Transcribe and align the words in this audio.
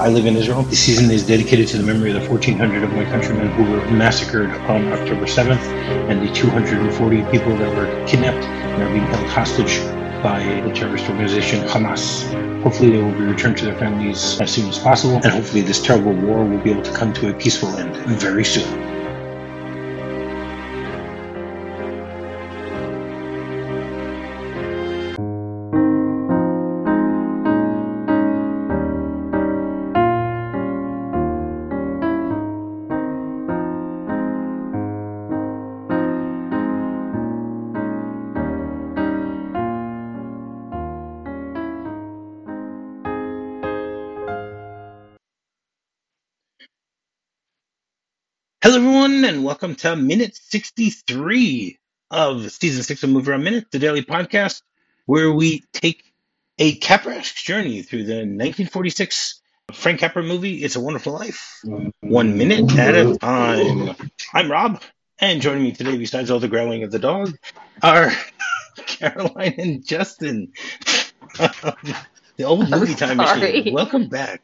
I 0.00 0.08
live 0.08 0.26
in 0.26 0.36
Israel. 0.36 0.64
The 0.64 0.74
season 0.74 1.08
is 1.12 1.24
dedicated 1.24 1.68
to 1.68 1.78
the 1.78 1.84
memory 1.84 2.10
of 2.10 2.20
the 2.20 2.28
1,400 2.28 2.82
of 2.82 2.92
my 2.94 3.04
countrymen 3.04 3.48
who 3.50 3.62
were 3.70 3.86
massacred 3.92 4.50
on 4.50 4.92
October 4.92 5.24
7th 5.24 5.62
and 6.10 6.20
the 6.20 6.32
240 6.34 7.22
people 7.30 7.56
that 7.56 7.76
were 7.76 7.86
kidnapped 8.04 8.44
and 8.44 8.82
are 8.82 8.88
being 8.88 9.06
held 9.06 9.28
hostage 9.28 9.78
by 10.20 10.42
the 10.66 10.74
terrorist 10.74 11.08
organization 11.08 11.64
Hamas. 11.68 12.24
Hopefully, 12.64 12.90
they 12.90 12.98
will 13.00 13.12
be 13.12 13.24
returned 13.24 13.56
to 13.58 13.66
their 13.66 13.78
families 13.78 14.40
as 14.40 14.52
soon 14.52 14.68
as 14.68 14.80
possible, 14.80 15.14
and 15.16 15.26
hopefully, 15.26 15.60
this 15.60 15.80
terrible 15.80 16.12
war 16.12 16.44
will 16.44 16.58
be 16.58 16.72
able 16.72 16.82
to 16.82 16.92
come 16.92 17.12
to 17.12 17.30
a 17.30 17.34
peaceful 17.34 17.68
end 17.76 17.94
very 18.18 18.44
soon. 18.44 18.93
Everyone, 49.14 49.32
and 49.32 49.44
welcome 49.44 49.76
to 49.76 49.94
minute 49.94 50.34
63 50.34 51.78
of 52.10 52.50
season 52.50 52.82
six 52.82 53.04
of 53.04 53.10
MovieRob 53.10 53.44
Minute, 53.44 53.70
the 53.70 53.78
daily 53.78 54.02
podcast 54.02 54.62
where 55.06 55.30
we 55.30 55.62
take 55.72 56.02
a 56.58 56.74
Capra-esque 56.74 57.36
journey 57.36 57.82
through 57.82 58.04
the 58.06 58.14
1946 58.14 59.40
Frank 59.72 60.00
Capra 60.00 60.24
movie, 60.24 60.64
It's 60.64 60.74
a 60.74 60.80
Wonderful 60.80 61.12
Life, 61.12 61.60
one 62.00 62.36
minute 62.36 62.76
at 62.76 62.96
a 62.96 63.16
time. 63.16 63.94
I'm 64.32 64.50
Rob, 64.50 64.82
and 65.20 65.40
joining 65.40 65.62
me 65.62 65.70
today, 65.70 65.96
besides 65.96 66.32
all 66.32 66.40
the 66.40 66.48
growling 66.48 66.82
of 66.82 66.90
the 66.90 66.98
dog, 66.98 67.38
are 67.84 68.10
Carolyn 68.86 69.54
and 69.58 69.86
Justin. 69.86 70.52
the 71.38 72.44
old 72.44 72.68
movie 72.68 72.96
time 72.96 73.18
sorry. 73.18 73.58
machine. 73.58 73.74
Welcome 73.74 74.08
back. 74.08 74.42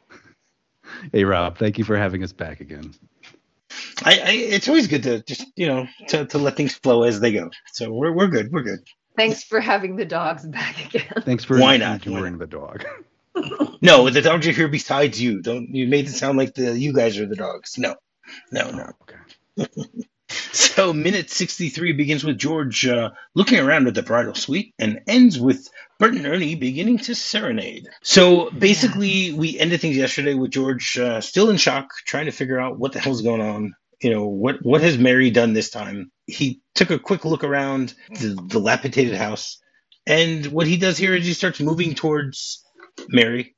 Hey 1.11 1.25
Rob, 1.25 1.57
thank 1.57 1.77
you 1.77 1.83
for 1.83 1.97
having 1.97 2.23
us 2.23 2.31
back 2.31 2.61
again. 2.61 2.93
I, 4.03 4.11
I 4.11 4.31
it's 4.31 4.67
always 4.67 4.87
good 4.87 5.03
to 5.03 5.21
just 5.23 5.45
you 5.55 5.67
know 5.67 5.87
to, 6.09 6.25
to 6.25 6.37
let 6.37 6.55
things 6.55 6.73
flow 6.75 7.03
as 7.03 7.19
they 7.19 7.31
go. 7.33 7.49
So 7.73 7.91
we're 7.91 8.11
we're 8.11 8.27
good. 8.27 8.51
We're 8.51 8.63
good. 8.63 8.79
Thanks 9.15 9.43
for 9.43 9.59
having 9.59 9.95
the 9.97 10.05
dogs 10.05 10.45
back 10.45 10.85
again. 10.85 11.23
Thanks 11.23 11.43
for 11.43 11.59
Why 11.59 11.77
not? 11.77 12.05
enduring 12.05 12.37
the 12.37 12.47
dog. 12.47 12.85
No, 13.83 14.09
the 14.09 14.21
dogs 14.21 14.45
are 14.47 14.51
here 14.51 14.67
besides 14.67 15.19
you. 15.19 15.41
Don't 15.41 15.73
you 15.73 15.87
made 15.87 16.05
it 16.05 16.11
sound 16.11 16.37
like 16.37 16.53
the 16.53 16.77
you 16.77 16.93
guys 16.93 17.17
are 17.17 17.25
the 17.25 17.35
dogs. 17.37 17.77
No, 17.77 17.95
no, 18.51 18.69
no. 18.69 18.91
Okay. 19.03 19.67
So 20.53 20.93
minute 20.93 21.29
sixty 21.29 21.67
three 21.69 21.91
begins 21.91 22.23
with 22.23 22.37
George 22.37 22.85
uh, 22.87 23.09
looking 23.35 23.59
around 23.59 23.87
at 23.87 23.95
the 23.95 24.03
bridal 24.03 24.33
suite 24.33 24.73
and 24.79 25.01
ends 25.05 25.37
with 25.39 25.67
Bert 25.99 26.13
and 26.13 26.25
Ernie 26.25 26.55
beginning 26.55 26.99
to 26.99 27.15
serenade. 27.15 27.89
So 28.01 28.49
basically, 28.49 29.33
we 29.33 29.59
ended 29.59 29.81
things 29.81 29.97
yesterday 29.97 30.33
with 30.33 30.51
George 30.51 30.97
uh, 30.97 31.19
still 31.19 31.49
in 31.49 31.57
shock, 31.57 31.89
trying 32.05 32.25
to 32.25 32.31
figure 32.31 32.59
out 32.59 32.79
what 32.79 32.93
the 32.93 32.99
hell's 32.99 33.21
going 33.21 33.41
on. 33.41 33.73
You 34.01 34.11
know 34.11 34.27
what 34.27 34.57
what 34.63 34.81
has 34.81 34.97
Mary 34.97 35.31
done 35.31 35.53
this 35.53 35.69
time? 35.71 36.11
He 36.27 36.61
took 36.75 36.91
a 36.91 36.99
quick 36.99 37.25
look 37.25 37.43
around 37.43 37.93
the 38.09 38.35
dilapidated 38.47 39.15
house, 39.15 39.59
and 40.07 40.45
what 40.47 40.67
he 40.67 40.77
does 40.77 40.97
here 40.97 41.15
is 41.15 41.25
he 41.25 41.33
starts 41.33 41.59
moving 41.59 41.95
towards 41.95 42.63
Mary 43.09 43.55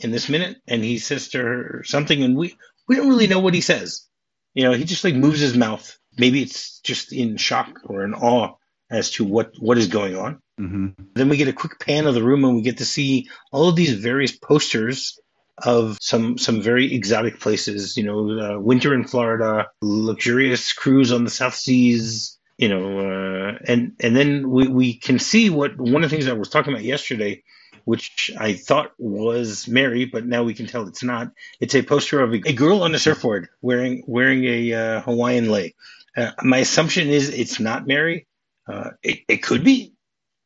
in 0.00 0.10
this 0.10 0.28
minute, 0.28 0.58
and 0.68 0.84
he 0.84 0.98
says 0.98 1.30
to 1.30 1.38
her 1.38 1.82
something, 1.84 2.22
and 2.22 2.36
we 2.36 2.56
we 2.88 2.96
don't 2.96 3.08
really 3.08 3.28
know 3.28 3.40
what 3.40 3.54
he 3.54 3.60
says. 3.62 4.06
You 4.54 4.64
know, 4.64 4.72
he 4.72 4.84
just 4.84 5.04
like 5.04 5.14
moves 5.14 5.40
his 5.40 5.56
mouth. 5.56 5.98
Maybe 6.18 6.42
it's 6.42 6.80
just 6.80 7.12
in 7.12 7.36
shock 7.36 7.80
or 7.84 8.04
in 8.04 8.14
awe 8.14 8.54
as 8.90 9.12
to 9.12 9.24
what 9.24 9.52
what 9.58 9.78
is 9.78 9.88
going 9.88 10.16
on. 10.16 10.40
hmm 10.58 10.88
Then 11.14 11.28
we 11.28 11.38
get 11.38 11.48
a 11.48 11.52
quick 11.54 11.80
pan 11.80 12.06
of 12.06 12.14
the 12.14 12.24
room, 12.24 12.44
and 12.44 12.56
we 12.56 12.62
get 12.62 12.78
to 12.78 12.84
see 12.86 13.28
all 13.52 13.68
of 13.68 13.76
these 13.76 13.94
various 13.94 14.36
posters 14.36 15.18
of 15.58 15.98
some 16.00 16.38
some 16.38 16.62
very 16.62 16.94
exotic 16.94 17.40
places. 17.40 17.96
You 17.96 18.04
know, 18.04 18.54
uh, 18.56 18.58
winter 18.58 18.94
in 18.94 19.04
Florida, 19.04 19.68
luxurious 19.80 20.72
cruise 20.72 21.12
on 21.12 21.24
the 21.24 21.30
South 21.30 21.54
Seas. 21.54 22.38
You 22.58 22.68
know, 22.68 22.98
uh, 23.00 23.58
and 23.66 23.92
and 24.00 24.14
then 24.16 24.50
we 24.50 24.68
we 24.68 24.94
can 24.94 25.18
see 25.18 25.50
what 25.50 25.76
one 25.78 26.04
of 26.04 26.10
the 26.10 26.16
things 26.16 26.28
I 26.28 26.32
was 26.34 26.48
talking 26.48 26.72
about 26.72 26.84
yesterday, 26.84 27.42
which 27.84 28.30
I 28.38 28.52
thought 28.52 28.92
was 28.98 29.66
Mary, 29.66 30.04
but 30.04 30.26
now 30.26 30.44
we 30.44 30.54
can 30.54 30.66
tell 30.66 30.86
it's 30.86 31.02
not. 31.02 31.32
It's 31.60 31.74
a 31.74 31.82
poster 31.82 32.20
of 32.20 32.32
a, 32.32 32.40
a 32.46 32.52
girl 32.52 32.82
on 32.82 32.94
a 32.94 32.98
surfboard 32.98 33.48
wearing 33.62 34.04
wearing 34.06 34.44
a 34.44 34.72
uh, 34.74 35.00
Hawaiian 35.00 35.50
lei. 35.50 35.74
Uh, 36.16 36.30
my 36.42 36.58
assumption 36.58 37.08
is 37.08 37.30
it's 37.30 37.58
not 37.58 37.86
Mary. 37.86 38.26
Uh, 38.68 38.90
it, 39.02 39.20
it 39.28 39.36
could 39.38 39.64
be. 39.64 39.94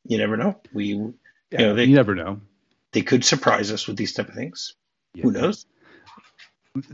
You 0.06 0.16
never 0.18 0.36
know. 0.36 0.60
We 0.72 0.94
Yeah, 0.94 1.02
You 1.50 1.58
know, 1.66 1.74
they- 1.74 1.84
you 1.84 1.94
never 1.96 2.14
know. 2.14 2.40
they 2.92 3.02
could 3.02 3.24
surprise 3.24 3.72
us 3.72 3.86
with 3.86 3.96
these 3.96 4.12
type 4.14 4.28
of 4.28 4.34
things. 4.36 4.74
Who 5.24 5.32
knows? 5.32 5.66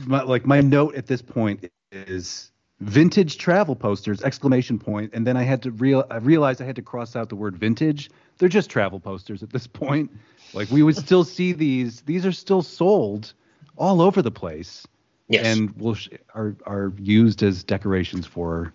My, 0.06 0.22
like 0.22 0.46
my 0.46 0.60
note 0.60 0.94
at 0.94 1.06
this 1.06 1.22
point 1.22 1.68
is 1.90 2.50
vintage 2.80 3.38
travel 3.38 3.76
posters 3.76 4.22
exclamation 4.22 4.76
point 4.78 5.10
and 5.14 5.24
then 5.26 5.36
I 5.36 5.42
had 5.42 5.62
to 5.62 5.70
real 5.70 6.04
I 6.10 6.16
realized 6.18 6.60
I 6.60 6.64
had 6.64 6.76
to 6.76 6.82
cross 6.82 7.16
out 7.16 7.28
the 7.28 7.36
word 7.36 7.56
vintage. 7.56 8.10
They're 8.38 8.48
just 8.48 8.70
travel 8.70 9.00
posters 9.00 9.42
at 9.42 9.50
this 9.50 9.66
point. 9.66 10.10
Like 10.54 10.70
we 10.70 10.82
would 10.82 10.96
still 10.96 11.24
see 11.24 11.52
these. 11.52 12.00
These 12.02 12.24
are 12.26 12.32
still 12.32 12.62
sold 12.62 13.34
all 13.76 14.00
over 14.00 14.22
the 14.22 14.30
place 14.30 14.86
Yes. 15.28 15.46
and 15.46 15.70
will 15.80 15.94
sh- 15.94 16.08
are 16.34 16.56
are 16.66 16.92
used 16.98 17.42
as 17.42 17.64
decorations 17.64 18.26
for 18.26 18.72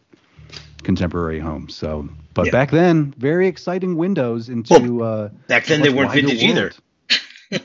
contemporary 0.83 1.39
homes. 1.39 1.75
So, 1.75 2.09
but 2.33 2.45
Yeah. 2.47 2.51
back 2.51 2.71
then, 2.71 3.13
very 3.17 3.47
exciting 3.47 3.95
windows 3.95 4.49
into 4.49 5.03
uh, 5.03 5.29
Back 5.47 5.65
then 5.65 5.81
they 5.81 5.89
weren't 5.89 6.11
vintage 6.13 6.41
either. 6.43 6.71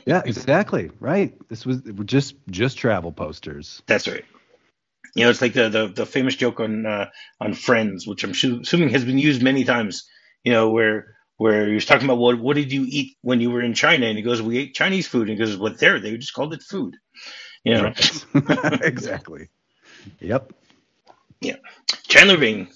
Yeah, 0.05 0.21
exactly. 0.25 0.91
Right. 0.99 1.35
This 1.49 1.65
was 1.65 1.81
just 2.05 2.35
just 2.49 2.77
travel 2.77 3.11
posters. 3.11 3.81
That's 3.87 4.07
right. 4.07 4.25
You 5.15 5.25
know, 5.25 5.29
it's 5.29 5.41
like 5.41 5.53
the 5.53 5.69
the, 5.69 5.87
the 5.87 6.05
famous 6.05 6.35
joke 6.35 6.59
on 6.59 6.85
uh, 6.85 7.09
on 7.39 7.53
Friends, 7.53 8.07
which 8.07 8.23
I'm 8.23 8.33
su- 8.33 8.61
assuming 8.61 8.89
has 8.89 9.05
been 9.05 9.19
used 9.19 9.43
many 9.43 9.63
times. 9.63 10.09
You 10.43 10.53
know, 10.53 10.71
where 10.71 11.15
where 11.37 11.67
he 11.67 11.73
was 11.73 11.85
talking 11.85 12.05
about 12.05 12.17
what 12.17 12.39
what 12.39 12.55
did 12.55 12.71
you 12.71 12.85
eat 12.87 13.17
when 13.21 13.41
you 13.41 13.51
were 13.51 13.61
in 13.61 13.73
China, 13.73 14.07
and 14.07 14.17
he 14.17 14.23
goes, 14.23 14.41
"We 14.41 14.57
ate 14.57 14.75
Chinese 14.75 15.07
food," 15.07 15.29
and 15.29 15.37
he 15.37 15.45
goes, 15.45 15.57
"What 15.57 15.79
there? 15.79 15.99
They 15.99 16.17
just 16.17 16.33
called 16.33 16.53
it 16.53 16.63
food." 16.63 16.95
You 17.63 17.75
know, 17.75 17.83
Right. 17.83 18.25
exactly. 18.83 19.49
Yep. 20.19 20.53
Yeah, 21.41 21.57
Chandler 22.07 22.37
Bing. 22.37 22.69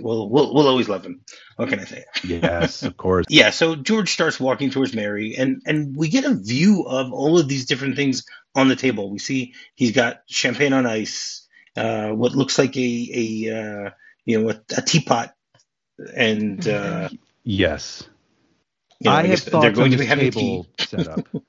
We'll, 0.00 0.28
we'll 0.28 0.54
we'll 0.54 0.68
always 0.68 0.88
love 0.88 1.04
him. 1.04 1.20
What 1.56 1.68
can 1.68 1.80
I 1.80 1.84
say? 1.84 2.04
Yes, 2.24 2.82
of 2.82 2.96
course. 2.96 3.26
Yeah, 3.30 3.50
so 3.50 3.74
George 3.76 4.10
starts 4.12 4.38
walking 4.40 4.70
towards 4.70 4.94
Mary, 4.94 5.34
and 5.36 5.62
and 5.66 5.96
we 5.96 6.08
get 6.08 6.24
a 6.24 6.34
view 6.34 6.82
of 6.82 7.12
all 7.12 7.38
of 7.38 7.48
these 7.48 7.66
different 7.66 7.96
things 7.96 8.24
on 8.54 8.68
the 8.68 8.76
table. 8.76 9.10
We 9.10 9.18
see 9.18 9.54
he's 9.74 9.92
got 9.92 10.22
champagne 10.28 10.72
on 10.72 10.86
ice, 10.86 11.46
uh, 11.76 12.08
what 12.10 12.32
looks 12.32 12.58
like 12.58 12.76
a 12.76 12.80
a 13.14 13.86
uh, 13.86 13.90
you 14.24 14.40
know 14.42 14.50
a, 14.50 14.60
a 14.76 14.82
teapot, 14.82 15.32
and 16.14 16.66
uh, 16.68 17.08
Yes. 17.44 18.08
you 19.00 19.10
know, 19.10 19.16
I 19.16 19.22
have 19.22 19.30
guess 19.30 19.44
thoughts 19.44 19.62
they're 19.62 19.72
going 19.72 19.84
on 19.86 19.90
to 19.92 19.96
be 19.98 20.04
this 20.04 20.08
having 20.08 20.30
table 20.30 20.64
tea. 20.78 20.84
setup. 20.86 21.28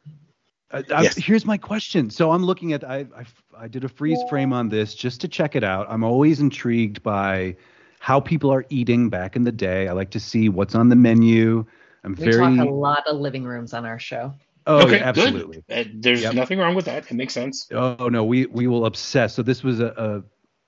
Uh, 0.72 0.82
I, 0.92 1.04
Yes. 1.04 1.16
Here's 1.16 1.46
my 1.46 1.58
question. 1.58 2.10
So 2.10 2.32
I'm 2.32 2.44
looking 2.44 2.74
at 2.74 2.84
I, 2.84 3.06
I 3.16 3.26
I 3.56 3.68
did 3.68 3.84
a 3.84 3.88
freeze 3.88 4.18
frame 4.28 4.52
on 4.54 4.70
this 4.70 4.96
just 4.96 5.22
to 5.22 5.28
check 5.28 5.56
it 5.56 5.64
out. 5.64 5.86
I'm 5.88 6.04
always 6.04 6.40
intrigued 6.40 7.04
by 7.04 7.58
how 8.04 8.20
people 8.20 8.52
are 8.52 8.66
eating 8.68 9.10
back 9.10 9.38
in 9.38 9.46
the 9.46 9.52
day. 9.54 9.88
I 9.88 9.94
like 9.94 10.10
to 10.12 10.20
see 10.20 10.50
what's 10.50 10.76
on 10.76 10.90
the 10.90 10.96
menu. 10.98 11.66
I'm 12.04 12.14
We 12.16 12.26
very 12.26 12.58
talk 12.58 12.68
a 12.68 12.70
lot 12.70 13.08
of 13.08 13.16
living 13.22 13.46
rooms 13.46 13.74
on 13.74 13.86
our 13.86 13.98
show. 13.98 14.34
oh 14.68 14.84
okay, 14.84 14.98
yeah, 14.98 15.06
absolutely. 15.06 15.64
good. 15.70 15.88
Uh, 15.88 15.90
there's 15.96 16.22
Yep. 16.24 16.34
nothing 16.36 16.60
wrong 16.60 16.76
with 16.76 16.84
that. 16.84 17.10
It 17.10 17.14
makes 17.14 17.34
sense. 17.34 17.66
Oh 17.72 18.10
no, 18.10 18.26
we 18.26 18.46
we 18.48 18.68
will 18.68 18.86
obsess. 18.86 19.34
So 19.34 19.42
this 19.42 19.64
was 19.64 19.80
a, 19.80 20.24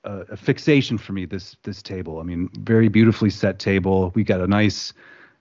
a 0.05 0.09
a 0.09 0.13
a 0.31 0.37
fixation 0.37 0.97
for 0.97 1.11
me. 1.11 1.25
This 1.25 1.57
this 1.63 1.81
table. 1.81 2.19
I 2.21 2.23
mean, 2.23 2.49
very 2.59 2.87
beautifully 2.87 3.29
set 3.29 3.59
table. 3.59 4.13
We 4.15 4.23
got 4.23 4.39
a 4.39 4.47
nice 4.47 4.93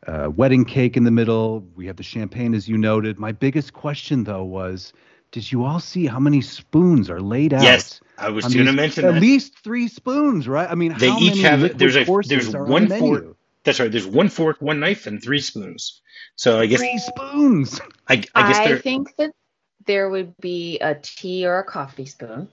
uh, 0.09 0.31
wedding 0.35 0.65
cake 0.65 0.97
in 0.97 1.05
the 1.05 1.13
middle. 1.13 1.61
We 1.77 1.87
have 1.87 1.97
the 1.97 2.03
champagne, 2.03 2.55
as 2.55 2.69
you 2.69 2.77
noted. 2.77 3.21
My 3.21 3.31
biggest 3.31 3.73
question 3.73 4.25
though 4.25 4.43
was, 4.43 4.93
did 5.35 5.51
you 5.51 5.65
all 5.65 5.81
see 5.81 6.07
how 6.07 6.21
many 6.21 6.41
spoons 6.41 7.11
are 7.11 7.21
laid 7.21 7.53
out? 7.53 7.65
Yes, 7.65 8.01
I 8.17 8.31
was 8.31 8.45
going 8.45 8.67
to 8.67 8.71
these- 8.71 8.77
mention 8.77 9.05
at 9.05 9.15
that. 9.15 9.21
least 9.21 9.59
three 9.65 9.89
spoons, 9.89 10.47
right? 10.47 10.71
I 10.71 10.77
mean, 10.77 10.95
They 10.97 11.09
how 11.11 11.19
each 11.19 11.43
many 11.43 11.43
have- 11.43 11.77
there's 11.77 11.97
a- 11.97 12.05
there's 12.29 12.51
one 12.55 12.85
on 12.85 12.89
the 12.89 12.99
fork- 12.99 13.37
That's 13.65 13.81
right. 13.81 13.91
There's 13.91 14.07
one 14.07 14.29
fork, 14.29 14.63
one 14.63 14.79
knife, 14.79 15.09
and 15.09 15.21
three 15.21 15.41
spoons. 15.41 16.03
So 16.37 16.61
I 16.61 16.67
guess 16.67 16.79
Three 16.79 16.99
spoons. 16.99 17.81
I, 18.09 18.23
I 18.35 18.53
guess 18.53 18.59
I 18.59 18.79
think 18.79 19.09
that 19.19 19.33
there 19.87 20.09
would 20.09 20.37
be 20.37 20.79
a 20.79 20.95
tea 20.95 21.47
or 21.47 21.59
a 21.59 21.65
coffee 21.65 22.07
spoon. 22.07 22.47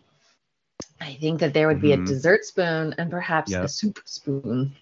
I 0.99 1.13
think 1.21 1.41
that 1.41 1.53
there 1.53 1.67
would 1.67 1.81
be 1.81 1.89
Mhm. 1.89 2.01
a 2.01 2.05
dessert 2.07 2.45
spoon 2.45 2.95
and 2.97 3.11
perhaps 3.11 3.51
Yeah. 3.51 3.63
a 3.63 3.67
soup 3.67 3.99
spoon. 4.05 4.73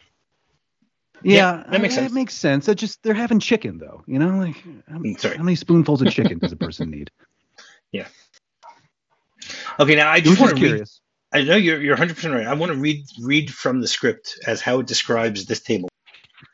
Yeah, 1.22 1.36
Yeah, 1.36 1.64
that 1.72 1.82
makes 1.82 1.96
uh, 1.96 1.98
sense. 2.02 2.12
It 2.12 2.16
makes 2.16 2.34
sense. 2.34 2.68
It 2.70 2.76
just 2.76 3.04
they're 3.04 3.14
having 3.14 3.40
chicken 3.42 3.78
though, 3.78 4.04
you 4.08 4.20
know, 4.20 4.38
like 4.38 4.56
how, 4.88 5.00
Mm, 5.00 5.20
sorry. 5.20 5.36
how 5.36 5.44
many 5.44 5.56
spoonfuls 5.58 6.02
of 6.02 6.10
chicken 6.14 6.40
does 6.40 6.54
a 6.54 6.56
person 6.56 6.90
need? 6.92 7.12
Okay, 9.80 9.96
now 9.96 10.10
I 10.10 10.20
just 10.20 10.40
want 10.40 10.58
to 10.58 10.64
read. 10.74 10.84
I 11.32 11.44
know 11.44 11.56
you're 11.56 11.82
you're 11.82 11.94
100 11.94 12.16
percent 12.16 12.34
right. 12.34 12.48
I 12.48 12.54
want 12.54 12.72
to 12.72 12.78
read 12.78 13.06
read 13.22 13.54
from 13.54 13.82
the 13.82 13.88
script 13.88 14.40
as 14.46 14.62
how 14.62 14.80
it 14.80 14.88
describes 14.88 15.46
this 15.46 15.62
table. 15.62 15.90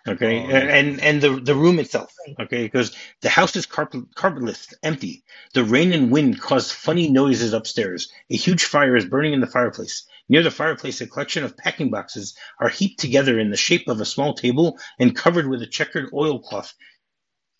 Okay, 0.07 0.37
Oh, 0.37 0.49
and 0.49 1.01
and 1.01 1.21
the 1.21 1.39
the 1.39 1.55
room 1.55 1.79
itself. 1.79 2.13
Okay, 2.39 2.63
because 2.63 2.95
the 3.21 3.29
house 3.29 3.55
is 3.55 3.65
carpet 3.65 4.03
carpetless, 4.15 4.73
empty. 4.83 5.23
The 5.53 5.63
rain 5.63 5.93
and 5.93 6.11
wind 6.11 6.39
cause 6.39 6.71
funny 6.71 7.09
noises 7.09 7.53
upstairs. 7.53 8.11
A 8.29 8.35
huge 8.35 8.65
fire 8.65 8.95
is 8.95 9.05
burning 9.05 9.33
in 9.33 9.41
the 9.41 9.47
fireplace. 9.47 10.05
Near 10.29 10.43
the 10.43 10.51
fireplace, 10.51 11.01
a 11.01 11.07
collection 11.07 11.43
of 11.43 11.57
packing 11.57 11.89
boxes 11.89 12.35
are 12.59 12.69
heaped 12.69 12.99
together 12.99 13.39
in 13.39 13.51
the 13.51 13.57
shape 13.57 13.87
of 13.87 14.01
a 14.01 14.05
small 14.05 14.33
table 14.33 14.77
and 14.99 15.15
covered 15.15 15.47
with 15.47 15.61
a 15.61 15.67
checkered 15.67 16.09
oilcloth. 16.13 16.73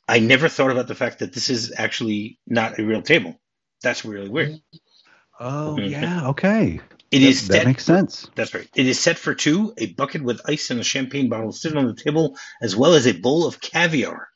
I 0.07 0.19
never 0.19 0.49
thought 0.49 0.71
about 0.71 0.87
the 0.87 0.95
fact 0.95 1.19
that 1.19 1.33
this 1.33 1.49
is 1.49 1.73
actually 1.77 2.39
not 2.45 2.79
a 2.79 2.85
real 2.85 3.01
table. 3.01 3.39
That's 3.85 4.03
really 4.03 4.29
weird. 4.29 4.59
Oh 5.39 5.75
Mhm. 5.77 5.89
yeah, 5.91 6.29
okay. 6.29 6.79
It 7.11 7.19
that, 7.19 7.25
is 7.25 7.47
that 7.49 7.53
set 7.57 7.65
makes 7.67 7.85
sense. 7.85 8.27
That's 8.33 8.51
right. 8.55 8.67
It 8.75 8.87
is 8.87 8.99
set 8.99 9.19
for 9.19 9.35
two. 9.35 9.73
A 9.77 9.93
bucket 9.93 10.23
with 10.23 10.41
ice 10.49 10.71
and 10.71 10.79
a 10.79 10.83
champagne 10.83 11.29
bottle 11.29 11.51
sitting 11.51 11.77
on 11.77 11.85
the 11.85 11.93
table, 11.93 12.35
as 12.63 12.75
well 12.75 12.95
as 12.95 13.05
a 13.05 13.11
bowl 13.13 13.45
of 13.45 13.61
caviar. 13.61 14.27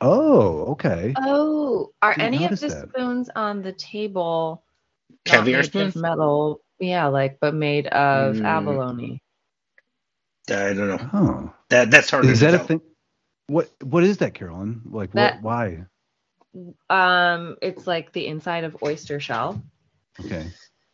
Oh, 0.00 0.72
okay. 0.72 1.14
Oh, 1.16 1.92
are 2.02 2.14
Didn't 2.14 2.34
any 2.34 2.44
of 2.46 2.58
the 2.58 2.68
that. 2.68 2.88
spoons 2.90 3.30
on 3.36 3.62
the 3.62 3.72
table 3.72 4.64
Caviar 5.24 5.62
spoons? 5.62 5.94
metal? 5.94 6.62
Yeah, 6.80 7.06
like 7.06 7.38
but 7.40 7.54
made 7.54 7.86
of 7.86 8.36
Mm. 8.36 8.44
abalone. 8.44 9.22
I 10.48 10.72
don't 10.72 10.88
know. 10.88 11.10
Oh, 11.12 11.54
That 11.68 11.92
that's 11.92 12.10
hard 12.10 12.24
is 12.24 12.40
to 12.40 12.46
that 12.46 12.54
a 12.54 12.58
thing? 12.64 12.80
What 13.46 13.70
what 13.84 14.02
is 14.02 14.18
that, 14.18 14.34
Carolyn? 14.34 14.82
Like 14.86 15.12
That- 15.12 15.36
what? 15.36 15.42
Why? 15.44 15.86
Um, 16.88 17.56
it's 17.62 17.86
like 17.86 18.12
the 18.12 18.26
inside 18.26 18.64
of 18.64 18.82
oyster 18.82 19.20
shell. 19.20 19.62
Okay. 20.24 20.46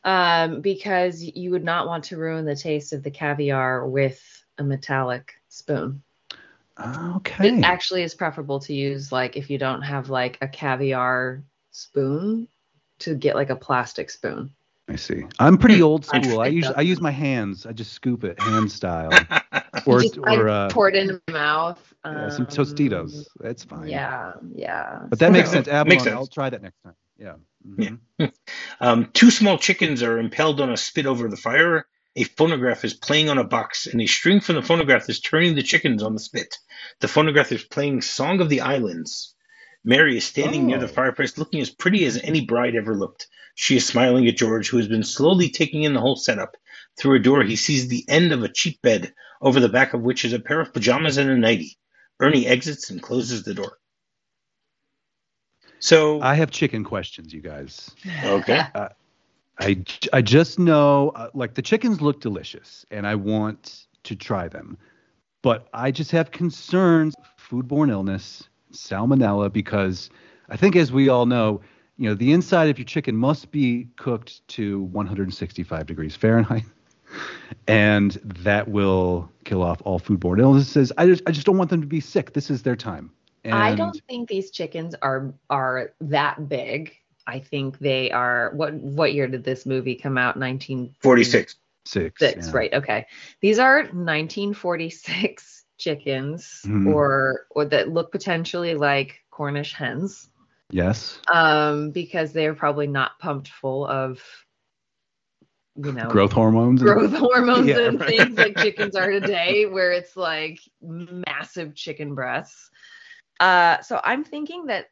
Um, 0.04 0.60
because 0.60 1.22
you 1.22 1.50
would 1.50 1.64
not 1.64 1.86
want 1.86 2.04
to 2.04 2.16
ruin 2.16 2.44
the 2.44 2.54
taste 2.54 2.92
of 2.92 3.02
the 3.02 3.10
caviar 3.10 3.86
with 3.86 4.22
a 4.58 4.62
metallic 4.62 5.34
spoon. 5.48 6.02
Okay. 6.78 7.48
It 7.48 7.64
actually 7.64 8.02
is 8.02 8.14
preferable 8.14 8.60
to 8.60 8.74
use 8.74 9.10
like 9.10 9.36
if 9.36 9.50
you 9.50 9.58
don't 9.58 9.82
have 9.82 10.10
like 10.10 10.38
a 10.40 10.48
caviar 10.48 11.42
spoon 11.70 12.48
to 12.98 13.14
get 13.14 13.34
like 13.34 13.50
a 13.50 13.56
plastic 13.56 14.10
spoon. 14.10 14.50
I 14.88 14.96
see. 14.96 15.24
I'm 15.38 15.58
pretty 15.58 15.82
old 15.82 16.04
school. 16.04 16.40
I 16.40 16.50
think 16.50 16.56
use 16.64 16.72
I 16.76 16.80
use 16.82 17.00
my 17.00 17.10
hands. 17.10 17.66
I 17.66 17.72
just 17.72 17.92
scoop 17.92 18.22
it 18.22 18.40
hand 18.40 18.70
style, 18.70 19.10
or 19.86 20.00
just 20.00 20.16
or 20.18 20.48
uh, 20.48 20.70
pour 20.70 20.88
it 20.88 20.94
in 20.94 21.08
your 21.08 21.20
mouth. 21.30 21.94
yeah, 22.04 22.28
some 22.28 22.42
um, 22.42 22.46
Tostitos. 22.46 23.26
That's 23.40 23.64
fine. 23.64 23.88
Yeah, 23.88 24.34
yeah. 24.54 25.00
But 25.08 25.18
that 25.18 25.32
makes 25.32 25.50
sense. 25.50 25.66
Abalone. 25.66 25.88
Makes 25.88 26.04
sense. 26.04 26.14
I'll 26.14 26.26
try 26.28 26.50
that 26.50 26.62
next 26.62 26.80
time. 26.84 26.94
Yeah. 27.18 27.34
Mhm. 27.68 27.98
Um, 28.80 29.10
two 29.12 29.30
small 29.30 29.58
chickens 29.58 30.02
are 30.02 30.18
impaled 30.18 30.60
on 30.60 30.70
a 30.70 30.76
spit 30.76 31.06
over 31.06 31.28
the 31.28 31.36
fire. 31.36 31.86
A 32.14 32.24
phonograph 32.24 32.84
is 32.84 32.94
playing 32.94 33.28
on 33.28 33.38
a 33.38 33.44
box, 33.44 33.86
and 33.86 34.00
a 34.00 34.06
string 34.06 34.40
from 34.40 34.54
the 34.54 34.62
phonograph 34.62 35.08
is 35.08 35.20
turning 35.20 35.54
the 35.54 35.62
chickens 35.62 36.02
on 36.02 36.12
the 36.14 36.20
spit. 36.20 36.56
The 37.00 37.08
phonograph 37.08 37.50
is 37.52 37.64
playing 37.64 38.02
"Song 38.02 38.40
of 38.40 38.48
the 38.48 38.60
Islands." 38.60 39.34
Mary 39.84 40.16
is 40.16 40.24
standing 40.24 40.66
near 40.66 40.78
the 40.78 40.84
Oh. 40.86 40.88
fireplace, 40.88 41.38
looking 41.38 41.60
as 41.60 41.70
pretty 41.70 42.04
as 42.04 42.16
any 42.22 42.44
bride 42.44 42.74
ever 42.76 42.94
looked. 42.94 43.26
She 43.56 43.76
is 43.76 43.86
smiling 43.86 44.28
at 44.28 44.36
George, 44.36 44.68
who 44.68 44.76
has 44.76 44.86
been 44.86 45.02
slowly 45.02 45.48
taking 45.48 45.82
in 45.82 45.94
the 45.94 46.00
whole 46.00 46.14
setup. 46.14 46.56
Through 46.98 47.16
a 47.16 47.20
door, 47.20 47.42
he 47.42 47.56
sees 47.56 47.88
the 47.88 48.04
end 48.06 48.32
of 48.32 48.42
a 48.42 48.48
cheap 48.48 48.80
bed, 48.82 49.14
over 49.40 49.60
the 49.60 49.68
back 49.70 49.94
of 49.94 50.02
which 50.02 50.26
is 50.26 50.34
a 50.34 50.38
pair 50.38 50.60
of 50.60 50.74
pajamas 50.74 51.16
and 51.16 51.30
a 51.30 51.36
nightie. 51.36 51.78
Ernie 52.20 52.46
exits 52.46 52.90
and 52.90 53.02
closes 53.02 53.44
the 53.44 53.54
door. 53.54 53.78
So, 55.78 56.20
I 56.20 56.34
have 56.34 56.50
chicken 56.50 56.84
questions, 56.84 57.32
you 57.32 57.40
guys. 57.40 57.90
okay. 58.24 58.60
I, 59.58 59.84
I 60.12 60.20
just 60.20 60.58
know 60.58 61.10
uh, 61.14 61.30
like 61.32 61.54
the 61.54 61.62
chickens 61.62 62.02
look 62.02 62.20
delicious 62.20 62.84
and 62.90 63.06
I 63.06 63.14
want 63.14 63.86
to 64.04 64.14
try 64.14 64.48
them. 64.48 64.76
But 65.40 65.68
I 65.72 65.90
just 65.92 66.10
have 66.10 66.30
concerns 66.30 67.14
foodborne 67.38 67.90
illness, 67.90 68.48
salmonella 68.72 69.50
because 69.50 70.10
I 70.50 70.58
think 70.58 70.76
as 70.76 70.92
we 70.92 71.08
all 71.08 71.24
know, 71.24 71.62
you 71.98 72.08
know, 72.08 72.14
the 72.14 72.32
inside 72.32 72.68
of 72.68 72.78
your 72.78 72.84
chicken 72.84 73.16
must 73.16 73.50
be 73.50 73.88
cooked 73.96 74.46
to 74.48 74.82
165 74.82 75.86
degrees 75.86 76.16
Fahrenheit. 76.16 76.64
And 77.68 78.12
that 78.24 78.68
will 78.68 79.30
kill 79.44 79.62
off 79.62 79.80
all 79.84 79.98
foodborne 80.00 80.40
illnesses. 80.40 80.92
I 80.98 81.06
just 81.06 81.22
I 81.26 81.30
just 81.30 81.46
don't 81.46 81.56
want 81.56 81.70
them 81.70 81.80
to 81.80 81.86
be 81.86 82.00
sick. 82.00 82.32
This 82.32 82.50
is 82.50 82.62
their 82.62 82.76
time. 82.76 83.10
And 83.44 83.54
I 83.54 83.74
don't 83.74 84.00
think 84.08 84.28
these 84.28 84.50
chickens 84.50 84.94
are 85.02 85.32
are 85.48 85.92
that 86.00 86.48
big. 86.48 86.96
I 87.26 87.38
think 87.38 87.78
they 87.78 88.10
are. 88.10 88.50
What 88.54 88.74
what 88.74 89.14
year 89.14 89.28
did 89.28 89.44
this 89.44 89.66
movie 89.66 89.94
come 89.94 90.18
out? 90.18 90.36
1946, 90.36 91.56
46. 91.86 92.20
six. 92.20 92.46
yeah. 92.46 92.52
right? 92.52 92.74
Okay, 92.74 93.06
these 93.40 93.58
are 93.58 93.84
1946 93.84 95.64
chickens, 95.78 96.62
Mhm. 96.66 96.92
or 96.92 97.46
or 97.50 97.64
that 97.66 97.88
look 97.88 98.10
potentially 98.12 98.74
like 98.74 99.22
Cornish 99.30 99.72
hens, 99.74 100.28
Yes. 100.70 101.20
um, 101.32 101.90
because 101.92 102.32
they're 102.32 102.54
probably 102.54 102.86
not 102.86 103.18
pumped 103.18 103.48
full 103.48 103.86
of, 103.86 104.20
you 105.76 105.92
know, 105.92 106.08
Growth 106.08 106.32
hormones. 106.32 106.80
and- 106.82 106.90
growth 106.90 107.12
hormones 107.12 107.66
Yeah, 107.68 107.80
and 107.88 108.00
right. 108.00 108.08
things 108.08 108.36
like 108.36 108.56
chickens 108.58 108.96
are 108.96 109.10
today, 109.10 109.66
where 109.66 109.92
it's 109.92 110.16
like 110.16 110.58
massive 110.82 111.74
chicken 111.74 112.14
breasts. 112.14 112.70
Uh, 113.38 113.80
so 113.82 114.00
I'm 114.02 114.24
thinking 114.24 114.66
that 114.66 114.86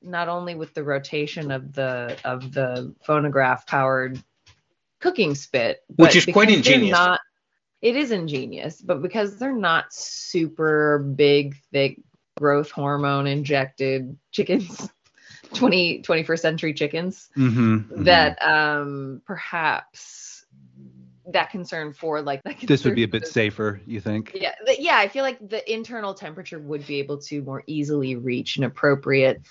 not 0.00 0.28
only 0.28 0.54
with 0.54 0.74
the 0.74 0.84
rotation 0.84 1.50
of 1.50 1.72
the 1.72 2.16
of 2.24 2.52
the 2.52 2.94
phonograph 3.02 3.66
powered 3.66 4.22
cooking 5.00 5.34
spit, 5.34 5.80
Which 5.96 6.14
is 6.16 6.24
quite 6.26 6.50
ingenious. 6.50 6.92
Not, 6.92 7.20
it 7.82 7.96
is 7.96 8.10
ingenious, 8.12 8.80
but 8.80 9.02
because 9.02 9.38
they're 9.38 9.52
not 9.52 9.92
super 9.92 10.98
big, 11.16 11.56
thick 11.72 12.00
growth 12.38 12.70
hormone 12.70 13.26
injected 13.26 14.16
chickens, 14.30 14.90
20, 15.54 16.02
21st 16.02 16.40
century 16.40 16.74
chickens, 16.74 17.28
Mhm, 17.36 17.88
mhm. 17.88 18.04
that 18.04 18.38
um 18.42 19.22
perhaps 19.26 20.46
that 21.32 21.50
concern 21.50 21.92
for 21.92 22.22
like 22.22 22.42
that 22.44 22.58
this 22.66 22.84
would 22.84 22.94
be 22.94 23.02
a 23.02 23.08
bit 23.08 23.26
safer, 23.26 23.80
you 23.86 24.00
think? 24.00 24.32
yeah 24.34 24.52
yeah 24.78 24.96
i 24.98 25.08
feel 25.08 25.22
like 25.22 25.38
the 25.46 25.60
internal 25.72 26.14
temperature 26.14 26.58
would 26.58 26.86
be 26.86 27.00
able 27.00 27.18
to 27.18 27.42
more 27.42 27.62
easily 27.66 28.16
reach 28.16 28.56
an 28.56 28.64
appropriate 28.64 29.42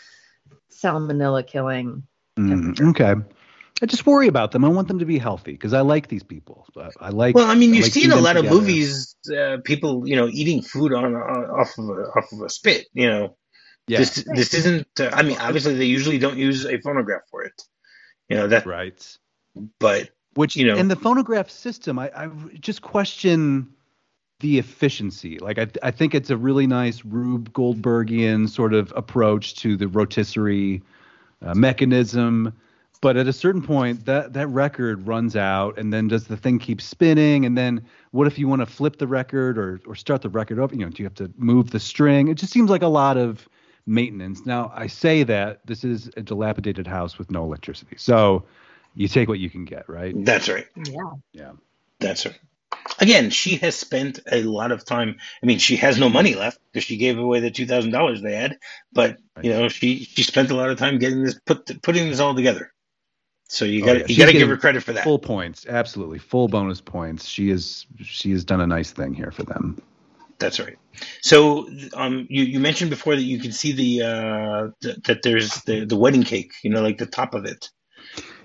salmonella 0.72 1.45
killing 1.45 2.04
Mm, 2.38 2.89
okay. 2.92 3.16
I 3.81 3.85
just 3.85 4.06
worry 4.06 4.27
about 4.27 4.51
them. 4.51 4.65
I 4.65 4.69
want 4.69 4.88
them 4.88 5.00
to 5.00 5.05
be 5.05 5.19
healthy 5.19 5.51
because 5.51 5.74
I 5.74 5.81
like 5.81 6.07
these 6.07 6.24
people. 6.24 6.65
I, 6.75 6.89
I 7.00 7.10
like. 7.10 7.36
Well, 7.36 7.46
I 7.48 7.55
mean, 7.55 7.74
you 7.74 7.84
like 7.84 7.91
see 7.91 8.01
seeing 8.01 8.12
in 8.12 8.17
a 8.17 8.22
lot 8.22 8.38
of 8.38 8.46
movies, 8.46 9.15
uh, 9.36 9.57
people, 9.63 10.07
you 10.07 10.15
know, 10.15 10.27
eating 10.27 10.62
food 10.62 10.93
on, 10.93 11.15
on 11.15 11.46
off 11.46 11.77
of 11.77 11.89
a, 11.89 12.01
off 12.15 12.31
of 12.31 12.41
a 12.41 12.50
spit. 12.50 12.88
You 12.93 13.10
know, 13.10 13.38
yeah, 13.88 14.00
this 14.00 14.24
this 14.34 14.53
isn't. 14.53 14.88
Uh, 15.00 15.10
I 15.13 15.22
mean, 15.22 15.38
obviously, 15.39 15.75
they 15.75 15.86
usually 15.86 16.17
don't 16.17 16.38
use 16.38 16.65
a 16.65 16.79
phonograph 16.79 17.22
for 17.29 17.43
it. 17.43 17.62
You 18.29 18.38
know 18.38 18.48
that, 18.48 18.65
right. 18.65 19.17
but 19.79 20.10
Which 20.34 20.55
you 20.55 20.65
know- 20.65 20.77
in 20.77 20.88
the 20.88 20.96
phonograph 20.96 21.50
system, 21.50 22.00
I, 22.00 22.12
I 22.15 22.29
just 22.60 22.81
question 22.81 23.74
the 24.39 24.60
efficiency. 24.60 25.39
Like 25.39 25.60
I, 25.60 25.67
I 25.81 25.91
think 25.91 26.13
it's 26.13 26.29
a 26.29 26.38
really 26.38 26.67
nice 26.67 27.03
Rube 27.05 27.53
Goldbergian 27.53 28.50
sort 28.50 28.74
of 28.74 28.93
approach 28.96 29.55
to 29.57 29.77
the 29.77 29.88
rotisserie 29.88 30.81
uh, 31.41 31.53
mechanism. 31.53 32.53
But 33.00 33.16
at 33.16 33.27
a 33.27 33.34
certain 33.34 33.62
point, 33.62 34.06
that 34.06 34.34
that 34.34 34.48
record 34.48 35.08
runs 35.08 35.36
out, 35.36 35.77
and 35.77 35.94
then 35.94 36.08
does 36.08 36.25
the 36.25 36.38
thing 36.38 36.58
keep 36.58 36.82
spinning? 36.82 37.46
And 37.46 37.58
then 37.58 37.86
what 38.12 38.27
if 38.27 38.39
you 38.39 38.48
want 38.48 38.62
to 38.62 38.66
flip 38.66 38.98
the 38.98 39.08
record 39.08 39.58
or 39.58 39.80
or 39.86 39.96
start 39.96 40.22
the 40.22 40.30
record 40.30 40.60
over? 40.60 40.74
You 40.74 40.86
know, 40.86 40.89
do 40.89 41.04
you 41.04 41.06
have 41.06 41.16
to 41.16 41.32
move 41.38 41.70
the 41.70 41.80
string? 41.80 42.27
It 42.27 42.36
just 42.36 42.51
seems 42.51 42.70
like 42.70 42.82
a 42.82 42.88
lot 42.88 43.18
of 43.18 43.48
maintenance. 43.86 44.46
Now, 44.46 44.72
I 44.75 44.88
say 44.88 45.24
that 45.24 45.66
this 45.66 45.84
is 45.84 46.10
a 46.18 46.22
dilapidated 46.22 46.88
house 46.88 47.18
with 47.18 47.30
no 47.30 47.44
electricity, 47.44 47.98
so 47.98 48.46
you 48.96 49.08
take 49.08 49.30
what 49.30 49.39
you 49.39 49.50
can 49.50 49.66
get, 49.66 49.88
right? 49.88 50.13
that's 50.25 50.50
right. 50.50 50.66
yeah 50.75 51.12
Yeah. 51.34 51.51
That's 52.00 52.25
right. 52.25 52.39
Again, 53.00 53.30
she 53.30 53.58
has 53.58 53.75
spent 53.75 54.20
a 54.32 54.44
lot 54.44 54.72
of 54.72 54.86
time. 54.86 55.18
I 55.42 55.46
mean, 55.46 55.60
she 55.60 55.77
has 55.77 56.00
no 56.00 56.10
money 56.10 56.36
left 56.36 56.60
because 56.72 56.84
she 56.84 56.98
gave 56.98 57.18
away 57.18 57.39
the 57.39 57.51
two 57.51 57.66
thousand 57.66 57.92
dollars 57.92 58.22
they 58.22 58.36
had. 58.36 58.58
But 58.92 59.18
you 59.42 59.51
know, 59.51 59.70
she 59.70 60.04
she 60.04 60.24
spent 60.24 60.51
a 60.51 60.56
lot 60.56 60.70
of 60.70 60.77
time 60.77 60.98
getting 60.98 61.24
this 61.24 61.39
put 61.46 61.82
putting 61.82 62.10
this 62.10 62.20
all 62.20 62.36
together. 62.36 62.74
So 63.50 63.66
you 63.66 63.84
Oh, 63.84 63.86
got 63.86 63.94
yeah. 64.00 64.06
to 64.06 64.13
you 64.13 64.20
got 64.20 64.25
to 64.27 64.34
give 64.34 64.50
her 64.50 64.58
credit 64.58 64.84
for 64.84 64.94
that. 64.94 65.04
Full 65.04 65.20
points, 65.20 65.66
absolutely, 65.68 66.20
full 66.20 66.48
bonus 66.48 66.82
points. 66.82 67.25
She 67.27 67.50
is 67.50 67.86
she 68.01 68.32
has 68.32 68.44
done 68.44 68.62
a 68.62 68.68
nice 68.68 68.92
thing 68.92 69.13
here 69.13 69.32
for 69.32 69.44
them. 69.44 69.82
That's 70.39 70.60
right. 70.60 70.77
So, 71.22 71.68
um, 71.94 72.27
you, 72.30 72.44
you 72.44 72.60
mentioned 72.60 72.89
before 72.89 73.16
that 73.16 73.22
you 73.24 73.39
can 73.39 73.51
see 73.51 73.72
the 73.72 74.06
uh, 74.06 74.68
th- 74.82 74.98
that 75.06 75.24
there's 75.24 75.51
the, 75.63 75.86
the 75.86 75.96
wedding 75.98 76.24
cake, 76.24 76.54
you 76.63 76.70
know, 76.70 76.82
like 76.82 76.98
the 76.98 77.06
top 77.06 77.34
of 77.34 77.46
it. 77.46 77.70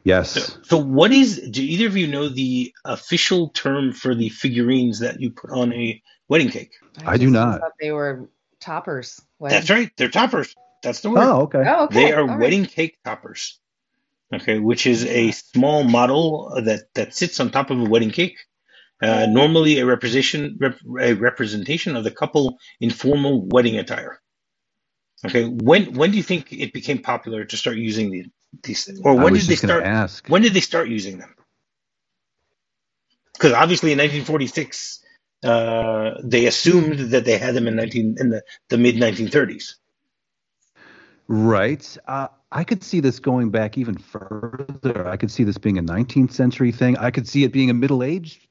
Yes. 0.04 0.30
So, 0.30 0.60
so 0.62 0.76
what 0.78 1.12
is? 1.12 1.48
Do 1.50 1.62
either 1.62 1.86
of 1.86 1.96
you 1.96 2.06
know 2.08 2.28
the 2.28 2.72
official 2.84 3.50
term 3.50 3.92
for 3.92 4.14
the 4.14 4.28
figurines 4.30 5.00
that 5.00 5.20
you 5.20 5.30
put 5.30 5.50
on 5.50 5.72
a 5.72 6.02
wedding 6.28 6.48
cake? 6.50 6.72
I 7.06 7.16
do 7.18 7.30
not. 7.30 7.60
thought 7.60 7.72
they 7.80 7.92
were 7.92 8.30
toppers 8.60 9.20
That's 9.40 9.70
right. 9.70 9.90
They're 9.96 10.08
toppers. 10.08 10.54
That's 10.82 11.00
the 11.00 11.10
word. 11.10 11.20
Oh, 11.22 11.42
okay. 11.42 11.62
oh 11.66 11.84
okay 11.84 12.06
They 12.06 12.12
are 12.12 12.20
all 12.22 12.26
right. 12.28 12.40
wedding 12.40 12.66
cake 12.66 12.98
toppers. 13.04 13.60
Okay, 14.34 14.58
which 14.58 14.86
is 14.86 15.04
a 15.04 15.30
small 15.32 15.84
model 15.84 16.62
that 16.64 16.94
that 16.94 17.14
sits 17.14 17.38
on 17.40 17.50
top 17.50 17.70
of 17.70 17.80
a 17.80 17.84
wedding 17.84 18.10
cake. 18.10 18.38
Uh, 19.02 19.26
normally, 19.26 19.78
a 19.78 19.86
representation 19.86 20.56
rep, 20.60 20.78
a 21.00 21.14
representation 21.14 21.96
of 21.96 22.04
the 22.04 22.10
couple 22.10 22.58
in 22.80 22.90
formal 22.90 23.46
wedding 23.48 23.76
attire. 23.76 24.20
Okay, 25.26 25.44
when 25.44 25.94
when 25.94 26.10
do 26.10 26.16
you 26.16 26.22
think 26.22 26.52
it 26.52 26.72
became 26.72 26.98
popular 26.98 27.44
to 27.44 27.56
start 27.56 27.76
using 27.76 28.10
the, 28.10 28.26
these, 28.62 29.00
or 29.04 29.20
I 29.20 29.24
when 29.24 29.34
did 29.34 29.42
they 29.42 29.56
start? 29.56 29.84
ask. 29.84 30.26
When 30.28 30.42
did 30.42 30.54
they 30.54 30.60
start 30.60 30.88
using 30.88 31.18
them? 31.18 31.34
Because 33.34 33.52
obviously 33.52 33.92
in 33.92 33.98
1946, 33.98 35.04
uh, 35.44 36.12
they 36.22 36.46
assumed 36.46 37.10
that 37.10 37.24
they 37.24 37.38
had 37.38 37.54
them 37.54 37.66
in 37.66 37.76
19 37.76 38.16
in 38.18 38.30
the, 38.30 38.42
the 38.68 38.78
mid 38.78 38.96
1930s. 38.96 39.74
Right. 41.28 41.96
Uh, 42.06 42.28
I 42.54 42.64
could 42.64 42.84
see 42.84 43.00
this 43.00 43.18
going 43.18 43.50
back 43.50 43.78
even 43.78 43.96
further. 43.96 45.08
I 45.08 45.16
could 45.16 45.30
see 45.30 45.42
this 45.42 45.56
being 45.56 45.78
a 45.78 45.82
19th 45.82 46.32
century 46.32 46.70
thing. 46.70 46.98
I 46.98 47.10
could 47.10 47.26
see 47.26 47.44
it 47.44 47.52
being 47.52 47.70
a 47.70 47.74
Middle 47.74 48.02
Age 48.02 48.46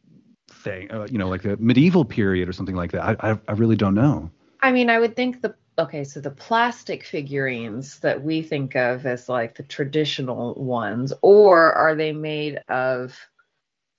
thing, 0.50 0.92
uh, 0.92 1.08
you 1.10 1.20
know, 1.20 1.30
like 1.30 1.44
the 1.44 1.56
medieval 1.58 2.04
period 2.04 2.50
or 2.50 2.54
something 2.54 2.76
like 2.76 2.92
that. 2.92 3.04
I, 3.04 3.32
I, 3.32 3.40
I 3.48 3.52
really 3.54 3.76
don't 3.76 3.94
know. 3.94 4.32
I 4.62 4.72
mean, 4.72 4.90
I 4.90 5.00
would 5.00 5.16
think 5.16 5.42
the 5.42 5.56
okay, 5.78 6.04
so 6.04 6.20
the 6.20 6.32
plastic 6.32 7.04
figurines 7.04 8.00
that 8.00 8.24
we 8.24 8.42
think 8.42 8.76
of 8.76 9.06
as 9.06 9.30
like 9.30 9.56
the 9.56 9.64
traditional 9.64 10.56
ones, 10.56 11.14
or 11.22 11.72
are 11.74 11.96
they 11.96 12.12
made 12.12 12.60
of 12.70 13.18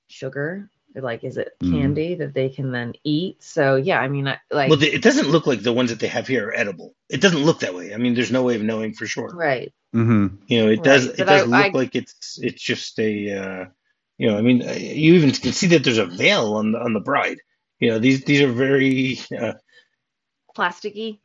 sugar? 0.09 0.68
Like, 0.94 1.25
is 1.25 1.37
it 1.37 1.52
Mm. 1.62 1.72
candy 1.72 2.14
that 2.16 2.34
they 2.34 2.49
can 2.49 2.72
then 2.72 2.92
eat? 3.04 3.42
So 3.42 3.76
yeah, 3.76 3.99
I 4.00 4.08
mean, 4.08 4.28
I, 4.28 4.38
like, 4.50 4.68
Well, 4.68 4.78
the, 4.78 4.92
it 4.92 5.02
doesn't 5.02 5.28
look 5.28 5.46
like 5.46 5.62
the 5.62 5.72
ones 5.72 5.90
that 5.90 6.00
they 6.00 6.08
have 6.08 6.26
here 6.26 6.49
are 6.49 6.54
edible. 6.54 6.94
It 7.08 7.20
doesn't 7.20 7.42
look 7.44 7.61
that 7.61 7.75
way. 7.75 7.94
I 7.94 7.96
mean, 7.99 8.14
there's 8.14 8.30
no 8.32 8.42
way 8.42 8.56
of 8.56 8.62
knowing 8.62 8.92
for 8.94 9.06
sure. 9.06 9.28
right? 9.34 9.72
mm-hmm. 9.94 10.37
You 10.49 10.64
know, 10.64 10.70
it 10.70 10.82
does. 10.82 11.06
Right, 11.08 11.18
It 11.20 11.25
does 11.26 11.42
I- 11.42 11.44
look 11.44 11.75
I- 11.75 11.78
like 11.78 11.94
it's 11.94 12.38
it's 12.40 12.62
just 12.62 12.99
a. 12.99 13.12
Uh, 13.38 13.64
you 14.18 14.28
know, 14.30 14.38
I 14.38 14.42
mean, 14.42 14.62
uh, 14.62 14.72
you 14.72 15.14
even 15.14 15.30
can 15.32 15.52
see 15.52 15.68
that 15.68 15.82
there's 15.84 15.99
a 15.99 16.06
veil 16.06 16.54
on 16.54 16.72
the 16.72 16.78
on 16.78 16.92
the 16.92 17.00
bride. 17.00 17.38
You 17.80 17.90
know, 17.90 17.99
these 17.99 18.25
these 18.25 18.40
are 18.42 18.52
very. 18.52 19.18
Uh, 19.37 19.54
Plasticky. 20.56 21.18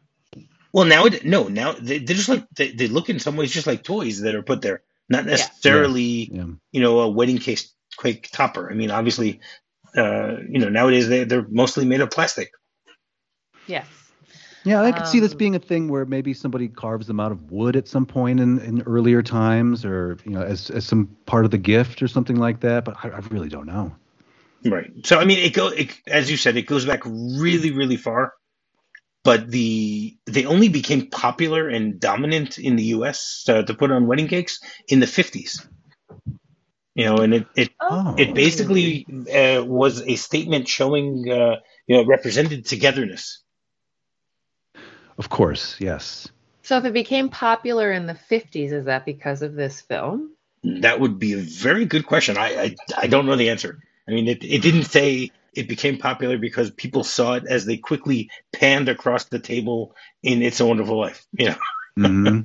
well, 0.72 0.86
now 0.86 1.06
it 1.06 1.26
no 1.26 1.48
now 1.48 1.74
they, 1.74 1.98
they're 2.00 2.16
just 2.16 2.30
like 2.30 2.48
they, 2.56 2.72
they 2.72 2.88
look 2.88 3.10
in 3.10 3.20
some 3.20 3.36
ways 3.36 3.52
just 3.52 3.68
like 3.68 3.84
toys 3.84 4.22
that 4.22 4.36
are 4.36 4.42
put 4.44 4.62
there, 4.62 4.84
not 5.10 5.26
necessarily 5.26 6.30
Yeah. 6.32 6.46
you 6.72 6.82
know 6.82 7.00
a 7.00 7.10
wedding 7.10 7.38
case 7.38 7.74
cake 8.02 8.30
topper. 8.32 8.70
I 8.72 8.74
mean, 8.74 8.92
obviously, 8.92 9.40
uh, 9.96 10.38
you 10.50 10.60
know 10.60 10.70
nowadays 10.70 11.08
they 11.08 11.24
they're 11.24 11.48
mostly 11.50 11.86
made 11.86 12.02
of 12.02 12.12
plastic. 12.12 12.52
Yes. 13.68 13.88
Yeah, 14.64 14.82
I 14.82 14.92
could 14.92 15.08
see 15.08 15.22
this 15.22 15.32
Um, 15.32 15.38
being 15.38 15.56
a 15.56 15.60
thing 15.60 15.88
where 15.88 16.06
maybe 16.06 16.34
somebody 16.34 16.68
carves 16.68 17.08
them 17.08 17.22
out 17.22 17.32
of 17.32 17.52
wood 17.52 17.78
at 17.78 17.88
some 17.88 18.06
point 18.06 18.42
in, 18.42 18.60
in 18.60 18.82
earlier 18.82 19.24
times, 19.24 19.86
or 19.86 20.18
you 20.26 20.32
know, 20.32 20.42
as 20.42 20.70
as 20.70 20.86
some 20.86 21.16
part 21.26 21.46
of 21.46 21.52
the 21.52 21.58
gift 21.58 22.02
or 22.02 22.10
something 22.10 22.36
like 22.36 22.60
that. 22.62 22.84
But 22.84 22.98
I, 23.02 23.10
I 23.10 23.20
really 23.30 23.48
don't 23.48 23.66
know. 23.66 23.96
Right. 24.66 24.92
So 25.06 25.20
I 25.20 25.26
mean, 25.26 25.40
it 25.40 25.54
go 25.54 25.68
it, 25.68 25.98
as 26.06 26.30
you 26.30 26.36
said, 26.36 26.58
it 26.58 26.64
goes 26.64 26.86
back 26.86 27.02
really, 27.06 27.72
really 27.72 27.96
far. 27.96 28.34
But 29.24 29.50
the 29.50 30.18
they 30.26 30.46
only 30.46 30.68
became 30.68 31.10
popular 31.10 31.70
and 31.70 32.00
dominant 32.00 32.58
in 32.58 32.76
the 32.76 32.84
U.S. 32.96 33.46
Uh, 33.48 33.62
to 33.62 33.74
put 33.74 33.92
on 33.92 34.06
wedding 34.06 34.28
cakes 34.28 34.60
in 34.90 35.00
the 35.00 35.06
50s. 35.06 35.66
You 36.98 37.06
know, 37.06 37.18
and 37.18 37.34
it 37.36 37.48
it, 37.56 37.70
Oh. 37.80 38.16
it 38.18 38.34
basically 38.34 39.06
uh, 39.32 39.64
was 39.64 40.02
a 40.02 40.16
statement 40.16 40.68
showing 40.68 41.30
uh, 41.32 41.58
you 41.88 41.98
know 41.98 42.06
represented 42.06 42.66
togetherness. 42.66 43.44
Of 45.20 45.30
course, 45.30 45.78
yes. 45.80 46.28
So 46.64 46.78
if 46.78 46.86
it 46.86 46.94
became 46.94 47.30
popular 47.30 47.92
in 47.92 48.08
the 48.08 48.16
50s, 48.16 48.72
is 48.74 48.86
that 48.86 49.06
because 49.06 49.44
of 49.44 49.54
this 49.54 49.82
film? 49.82 50.32
That 50.64 51.00
would 51.00 51.20
be 51.20 51.34
a 51.34 51.38
very 51.38 51.86
good 51.86 52.08
question. 52.08 52.36
I 52.38 52.50
I, 52.64 52.76
I 52.98 53.08
don't 53.08 53.28
know 53.28 53.36
the 53.36 53.52
answer. 53.52 53.80
I 54.08 54.12
mean, 54.12 54.28
it, 54.28 54.44
it 54.44 54.64
didn't 54.64 54.86
say 54.86 55.32
it 55.54 55.68
became 55.68 56.00
popular 56.00 56.40
because 56.40 56.72
people 56.72 57.04
saw 57.04 57.36
it 57.36 57.44
as 57.48 57.66
they 57.66 57.78
quickly 57.78 58.32
panned 58.54 58.90
across 58.90 59.26
the 59.26 59.40
table 59.40 59.96
in 60.24 60.42
It's 60.42 60.60
a 60.60 60.66
Wonderful 60.66 61.00
Life. 61.00 61.26
You 61.38 61.56
know, 61.98 62.10
hmm 62.24 62.40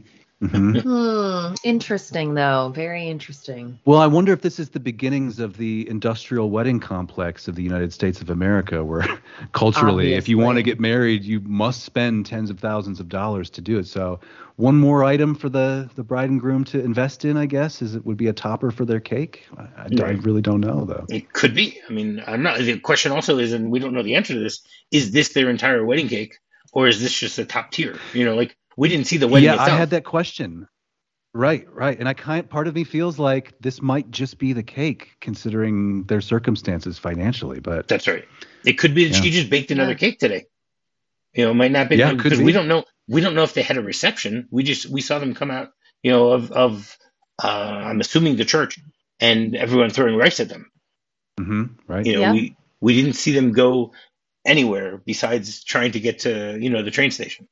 hmm 0.51 0.79
Hmm. 0.81 1.55
Interesting, 1.65 2.35
though. 2.35 2.73
Very 2.75 3.09
interesting. 3.09 3.79
Well, 3.85 3.99
I 3.99 4.07
wonder 4.07 4.33
if 4.33 4.43
this 4.43 4.59
is 4.59 4.71
the 4.71 4.81
beginnings 4.81 5.39
of 5.39 5.57
the 5.57 5.89
industrial 5.89 6.51
wedding 6.51 6.81
complex 6.81 7.49
of 7.49 7.55
the 7.55 7.63
United 7.63 7.93
States 7.93 8.21
of 8.21 8.31
America, 8.31 8.85
where 8.85 9.07
culturally, 9.53 10.15
if 10.15 10.29
you 10.29 10.39
want 10.39 10.57
to 10.57 10.63
get 10.63 10.81
married, 10.81 11.25
you 11.25 11.41
must 11.41 11.85
spend 11.85 12.27
tens 12.27 12.51
of 12.51 12.59
thousands 12.59 13.01
of 13.01 13.09
dollars 13.09 13.51
to 13.51 13.61
do 13.61 13.79
it. 13.79 13.87
So, 13.87 14.21
one 14.57 14.77
more 14.77 15.05
item 15.05 15.35
for 15.35 15.49
the, 15.49 15.89
the 15.95 16.03
bride 16.03 16.31
and 16.31 16.41
groom 16.41 16.65
to 16.65 16.83
invest 16.83 17.25
in, 17.25 17.37
I 17.37 17.47
guess, 17.47 17.83
is 17.83 17.95
it 17.95 18.05
would 18.05 18.17
be 18.17 18.29
a 18.29 18.33
topper 18.33 18.71
for 18.71 18.85
their 18.85 19.01
cake. 19.01 19.47
I, 19.57 19.63
I, 19.63 19.89
I 20.05 20.11
really 20.11 20.43
don't 20.43 20.61
know, 20.61 20.85
though. 20.85 21.07
it 21.09 21.33
could 21.33 21.55
be. 21.55 21.81
I 21.89 21.93
mean, 21.93 22.23
I'm 22.27 22.43
not. 22.43 22.59
The 22.59 22.79
question 22.79 23.13
also 23.13 23.39
is, 23.39 23.53
and 23.53 23.71
we 23.71 23.79
don't 23.79 23.95
know 23.95 24.03
the 24.03 24.17
answer 24.17 24.35
to 24.35 24.41
this: 24.41 24.63
is 24.91 25.13
this 25.13 25.31
their 25.31 25.51
entire 25.51 25.85
wedding 25.85 26.09
cake, 26.09 26.39
or 26.73 26.89
is 26.89 27.01
this 27.01 27.13
just 27.19 27.39
a 27.39 27.45
top 27.45 27.71
tier? 27.71 27.99
You 28.13 28.25
know, 28.25 28.35
like 28.35 28.57
we 28.77 28.89
didn't 28.89 29.07
see 29.07 29.17
the 29.17 29.29
wedding 29.29 29.47
yeah, 29.47 29.55
itself. 29.55 29.71
I 29.71 29.77
had 29.77 29.91
that 29.91 30.05
question. 30.05 30.69
Right, 31.35 31.67
right. 31.73 31.99
And 31.99 32.09
I 32.09 32.13
kind 32.13 32.49
part 32.49 32.69
of 32.69 32.75
me 32.75 32.85
feels 32.85 33.19
like 33.19 33.55
this 33.61 33.81
might 33.81 34.11
just 34.11 34.39
be 34.39 34.53
the 34.53 34.63
cake, 34.63 35.13
considering 35.21 36.05
their 36.05 36.21
circumstances 36.21 36.99
financially. 36.99 37.61
But 37.61 37.89
That's 37.89 38.07
right. 38.07 38.25
It 38.65 38.75
could 38.75 38.95
be 38.95 39.09
that 39.09 39.15
she 39.15 39.31
just 39.31 39.49
baked 39.49 39.71
another 39.71 39.93
Yeah. 39.93 39.99
cake 39.99 40.19
today. 40.19 40.45
You 41.33 41.47
know, 41.47 41.53
it 41.53 41.55
might 41.55 41.73
not 41.73 41.89
be 41.89 41.97
Yeah, 41.97 42.13
because 42.13 42.39
be. 42.39 42.45
we 42.45 42.53
don't 42.53 42.69
know. 42.69 42.85
We 43.09 43.23
don't 43.23 43.35
know 43.35 43.45
if 43.45 43.55
they 43.55 43.63
had 43.63 43.79
a 43.79 43.83
reception. 43.83 44.47
We 44.51 44.63
just 44.63 44.87
we 44.87 45.01
saw 45.01 45.19
them 45.19 45.35
come 45.35 45.51
out. 45.51 45.71
You 46.03 46.13
know, 46.13 46.33
of 46.33 46.53
of 46.53 46.99
uh, 47.43 47.47
I'm 47.49 48.01
assuming 48.01 48.37
the 48.37 48.45
church 48.45 48.79
and 49.19 49.57
everyone 49.57 49.89
throwing 49.91 50.17
rice 50.17 50.41
at 50.41 50.51
them. 50.51 50.71
hmm 51.39 51.65
right. 51.87 52.05
You 52.05 52.15
know, 52.15 52.21
Yeah. 52.21 52.33
we 52.33 52.57
we 52.81 52.95
didn't 52.95 53.15
see 53.15 53.33
them 53.33 53.53
go 53.53 53.93
anywhere 54.45 54.99
besides 54.99 55.65
trying 55.65 55.93
to 55.93 56.01
get 56.01 56.21
to 56.21 56.59
you 56.61 56.69
know 56.69 56.83
the 56.83 56.91
train 56.91 57.11
station. 57.11 57.49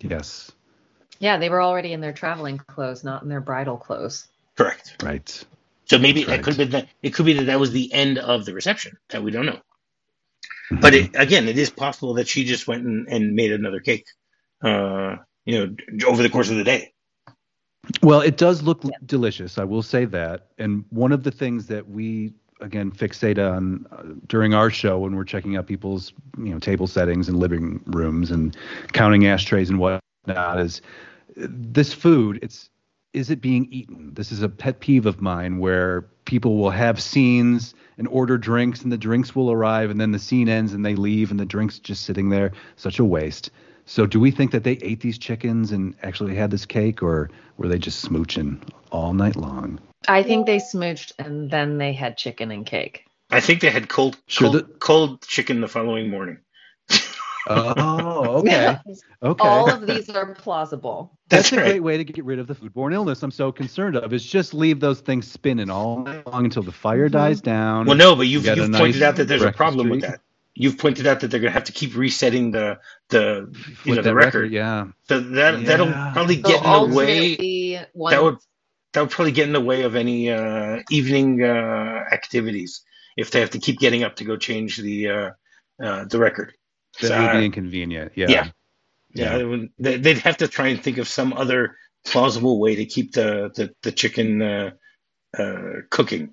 Yes. 0.00 0.50
Yeah, 1.18 1.38
they 1.38 1.48
were 1.48 1.62
already 1.62 1.92
in 1.92 2.00
their 2.00 2.12
traveling 2.12 2.58
clothes, 2.58 3.04
not 3.04 3.22
in 3.22 3.28
their 3.28 3.40
bridal 3.40 3.76
clothes. 3.76 4.26
Correct. 4.56 4.96
Right. 5.02 5.44
So 5.84 5.98
maybe 5.98 6.24
That's 6.24 6.40
it 6.40 6.42
could 6.42 6.56
be 6.56 6.64
that 6.64 6.88
it 7.02 7.10
could 7.14 7.26
be 7.26 7.34
that 7.34 7.44
that 7.44 7.60
was 7.60 7.70
the 7.70 7.92
end 7.92 8.18
of 8.18 8.44
the 8.44 8.54
reception 8.54 8.96
that 9.10 9.22
we 9.22 9.30
don't 9.30 9.46
know. 9.46 9.60
But 10.80 10.94
it, 10.94 11.10
again, 11.14 11.48
it 11.48 11.58
is 11.58 11.70
possible 11.70 12.14
that 12.14 12.28
she 12.28 12.44
just 12.44 12.66
went 12.66 12.84
and, 12.84 13.06
and 13.08 13.34
made 13.34 13.52
another 13.52 13.80
cake, 13.80 14.06
uh, 14.62 15.16
you 15.44 15.58
know, 15.58 16.08
over 16.08 16.22
the 16.22 16.30
course 16.30 16.50
of 16.50 16.56
the 16.56 16.64
day. 16.64 16.92
Well, 18.02 18.20
it 18.20 18.36
does 18.36 18.62
look 18.62 18.82
delicious. 19.04 19.58
I 19.58 19.64
will 19.64 19.82
say 19.82 20.04
that. 20.06 20.48
And 20.58 20.84
one 20.90 21.12
of 21.12 21.24
the 21.24 21.30
things 21.30 21.66
that 21.66 21.88
we 21.88 22.32
again 22.62 22.90
fixate 22.90 23.38
on 23.38 23.86
uh, 23.92 24.14
during 24.26 24.54
our 24.54 24.70
show 24.70 24.98
when 24.98 25.14
we're 25.14 25.24
checking 25.24 25.56
out 25.56 25.66
people's 25.66 26.12
you 26.38 26.52
know 26.52 26.58
table 26.58 26.86
settings 26.86 27.28
and 27.28 27.38
living 27.38 27.82
rooms 27.86 28.30
and 28.30 28.56
counting 28.92 29.26
ashtrays 29.26 29.68
and 29.68 29.78
whatnot 29.78 30.58
is 30.58 30.80
this 31.36 31.92
food. 31.92 32.38
It's 32.42 32.68
is 33.12 33.30
it 33.30 33.42
being 33.42 33.68
eaten? 33.70 34.14
This 34.14 34.32
is 34.32 34.42
a 34.42 34.48
pet 34.48 34.80
peeve 34.80 35.04
of 35.04 35.20
mine 35.20 35.58
where 35.58 36.02
people 36.24 36.56
will 36.56 36.70
have 36.70 37.00
scenes 37.00 37.74
and 37.98 38.08
order 38.08 38.38
drinks 38.38 38.82
and 38.82 38.90
the 38.90 38.96
drinks 38.96 39.36
will 39.36 39.50
arrive 39.50 39.90
and 39.90 40.00
then 40.00 40.12
the 40.12 40.18
scene 40.18 40.48
ends 40.48 40.72
and 40.72 40.84
they 40.84 40.94
leave 40.94 41.30
and 41.30 41.38
the 41.38 41.44
drinks 41.44 41.78
just 41.78 42.04
sitting 42.04 42.30
there. 42.30 42.52
Such 42.76 42.98
a 42.98 43.04
waste. 43.04 43.50
So 43.86 44.06
do 44.06 44.20
we 44.20 44.30
think 44.30 44.52
that 44.52 44.64
they 44.64 44.72
ate 44.82 45.00
these 45.00 45.18
chickens 45.18 45.72
and 45.72 45.94
actually 46.02 46.34
had 46.34 46.50
this 46.50 46.64
cake 46.66 47.02
or 47.02 47.30
were 47.56 47.68
they 47.68 47.78
just 47.78 48.04
smooching 48.08 48.62
all 48.90 49.12
night 49.12 49.36
long? 49.36 49.80
I 50.08 50.22
think 50.22 50.46
they 50.46 50.58
smooched 50.58 51.12
and 51.18 51.50
then 51.50 51.78
they 51.78 51.92
had 51.92 52.16
chicken 52.16 52.50
and 52.50 52.64
cake. 52.64 53.04
I 53.30 53.40
think 53.40 53.60
they 53.60 53.70
had 53.70 53.88
cold, 53.88 54.18
Sure, 54.26 54.50
cold, 54.50 54.54
the- 54.54 54.72
cold 54.78 55.22
chicken 55.22 55.60
the 55.60 55.68
following 55.68 56.10
morning. 56.10 56.38
Oh, 57.48 58.38
okay. 58.40 58.76
Okay. 59.24 59.48
All 59.48 59.70
of 59.70 59.86
these 59.86 60.10
are 60.10 60.34
plausible. 60.34 61.16
That's, 61.28 61.50
That's 61.50 61.52
a 61.52 61.56
right. 61.56 61.70
great 61.70 61.82
way 61.84 61.96
to 61.96 62.02
get 62.02 62.24
rid 62.24 62.40
of 62.40 62.48
the 62.48 62.54
foodborne 62.56 62.92
illness 62.92 63.22
I'm 63.22 63.30
so 63.30 63.52
concerned 63.52 63.94
of 63.96 64.12
is 64.12 64.24
just 64.26 64.52
leave 64.52 64.80
those 64.80 64.98
things 65.00 65.30
spinning 65.30 65.70
all 65.70 66.02
night 66.02 66.26
long 66.26 66.44
until 66.44 66.64
the 66.64 66.72
fire 66.72 67.08
Mhm. 67.08 67.12
dies 67.12 67.40
down. 67.40 67.86
Well, 67.86 67.96
no, 67.96 68.16
but 68.16 68.22
you've, 68.26 68.42
You 68.42 68.46
got 68.50 68.58
a 68.58 68.62
you've 68.62 68.72
pointed 68.72 69.02
out 69.02 69.14
that 69.16 69.28
there's 69.28 69.42
a 69.42 69.44
breakfast 69.44 69.56
problem 69.58 69.90
with 69.90 70.00
that. 70.00 70.20
You've 70.54 70.76
pointed 70.76 71.06
out 71.06 71.20
that 71.20 71.28
they're 71.28 71.40
going 71.40 71.50
to 71.50 71.54
have 71.54 71.64
to 71.64 71.72
keep 71.72 71.96
resetting 71.96 72.50
the 72.50 72.78
the 73.08 73.48
you 73.54 73.66
With 73.86 73.86
know 73.86 73.94
that 73.96 74.02
the 74.02 74.14
record. 74.14 74.52
Yeah. 74.52 74.88
So 75.08 75.20
that 75.20 75.64
that'll 75.64 75.88
Yeah. 75.88 76.10
probably 76.12 76.42
So 76.42 76.48
get 76.48 76.64
in 76.64 76.90
the 76.90 76.94
way. 76.96 77.86
one, 77.94 78.10
That 78.12 78.22
would 78.22 78.36
that 78.92 79.00
would 79.00 79.10
probably 79.10 79.32
get 79.32 79.46
in 79.46 79.54
the 79.54 79.60
way 79.60 79.82
of 79.82 79.96
any 79.96 80.30
uh, 80.30 80.80
evening 80.90 81.42
uh, 81.42 82.04
activities 82.12 82.82
if 83.16 83.30
they 83.30 83.40
have 83.40 83.50
to 83.50 83.58
keep 83.58 83.78
getting 83.78 84.02
up 84.02 84.16
to 84.16 84.24
go 84.24 84.36
change 84.36 84.76
the 84.76 85.08
uh, 85.08 85.30
uh, 85.82 86.04
the 86.04 86.18
record. 86.18 86.52
That 87.00 87.08
So, 87.08 87.22
would 87.22 87.38
be 87.38 87.46
inconvenient. 87.46 88.12
Yeah. 88.16 88.26
yeah. 88.28 88.50
Yeah, 89.14 89.38
they 89.38 89.44
would- 89.44 89.70
they- 89.78 89.96
they'd 89.98 90.18
have 90.18 90.36
to 90.38 90.48
try 90.48 90.68
and 90.68 90.82
think 90.82 90.98
of 90.98 91.08
some 91.08 91.32
other 91.32 91.76
plausible 92.04 92.60
way 92.60 92.74
to 92.76 92.84
keep 92.84 93.12
the 93.12 93.50
the, 93.54 93.74
the 93.82 93.92
chicken 93.92 94.42
uh, 94.42 94.70
uh, 95.38 95.80
cooking 95.90 96.32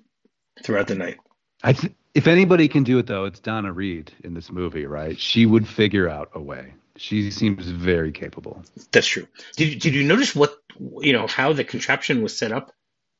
throughout 0.62 0.88
the 0.88 0.94
night. 0.94 1.16
I 1.62 1.72
th- 1.72 1.94
if 2.14 2.26
anybody 2.26 2.68
can 2.68 2.84
do 2.84 2.98
it 2.98 3.06
though, 3.06 3.24
it's 3.26 3.40
Donna 3.40 3.72
Reed 3.72 4.12
in 4.24 4.34
this 4.34 4.50
movie, 4.50 4.86
right? 4.86 5.18
She 5.18 5.46
would 5.46 5.66
figure 5.68 6.08
out 6.08 6.30
a 6.34 6.40
way. 6.40 6.74
She 6.96 7.30
seems 7.30 7.66
very 7.66 8.12
capable. 8.12 8.62
That's 8.92 9.06
true. 9.06 9.26
Did 9.56 9.78
did 9.80 9.94
you 9.94 10.04
notice 10.04 10.34
what 10.34 10.54
you 11.00 11.12
know 11.12 11.26
how 11.26 11.52
the 11.52 11.64
contraption 11.64 12.22
was 12.22 12.36
set 12.38 12.52
up? 12.52 12.72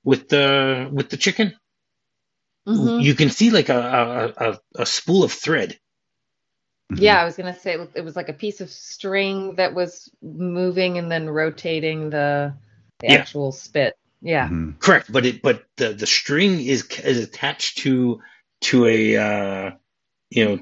with 0.04 0.28
the 0.30 0.88
with 0.90 1.10
the 1.10 1.16
chicken, 1.18 1.54
Mhm. 2.66 3.02
you 3.02 3.14
can 3.14 3.30
see 3.30 3.50
like 3.50 3.68
a 3.68 3.78
a, 4.38 4.50
a, 4.50 4.58
a 4.82 4.86
spool 4.86 5.24
of 5.24 5.32
thread. 5.32 5.78
Mhm. 6.90 7.00
Yeah, 7.00 7.20
I 7.20 7.24
was 7.24 7.36
gonna 7.36 7.58
say 7.58 7.76
it 7.94 8.04
was 8.04 8.16
like 8.16 8.28
a 8.28 8.34
piece 8.34 8.60
of 8.60 8.70
string 8.70 9.56
that 9.56 9.74
was 9.74 10.10
moving 10.22 10.98
and 10.98 11.10
then 11.10 11.28
rotating 11.28 12.10
the, 12.10 12.54
the 13.00 13.06
Yeah. 13.08 13.14
actual 13.14 13.52
spit. 13.52 13.94
Yeah. 14.22 14.48
Mhm. 14.48 14.78
Correct, 14.78 15.10
but 15.12 15.26
it 15.26 15.42
but 15.42 15.64
the 15.76 15.90
the 15.92 16.06
string 16.06 16.60
is 16.64 16.84
is 17.04 17.22
attached 17.22 17.78
to 17.78 18.20
to 18.62 18.86
a 18.86 19.16
uh, 19.16 19.70
you 20.30 20.44
know 20.44 20.58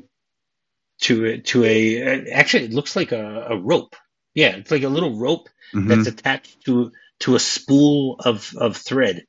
to 1.02 1.26
a, 1.26 1.38
to 1.38 1.64
a 1.64 2.30
actually 2.30 2.64
it 2.64 2.72
looks 2.72 2.96
like 2.96 3.12
a, 3.12 3.46
a 3.50 3.56
rope. 3.58 3.96
Yeah, 4.34 4.56
it's 4.56 4.70
like 4.70 4.82
a 4.82 4.88
little 4.88 5.16
rope 5.18 5.48
Mhm. 5.74 5.88
that's 5.88 6.06
attached 6.08 6.64
to 6.64 6.92
to 7.20 7.36
a 7.36 7.40
spool 7.40 8.16
of 8.20 8.52
of 8.56 8.76
thread. 8.76 9.24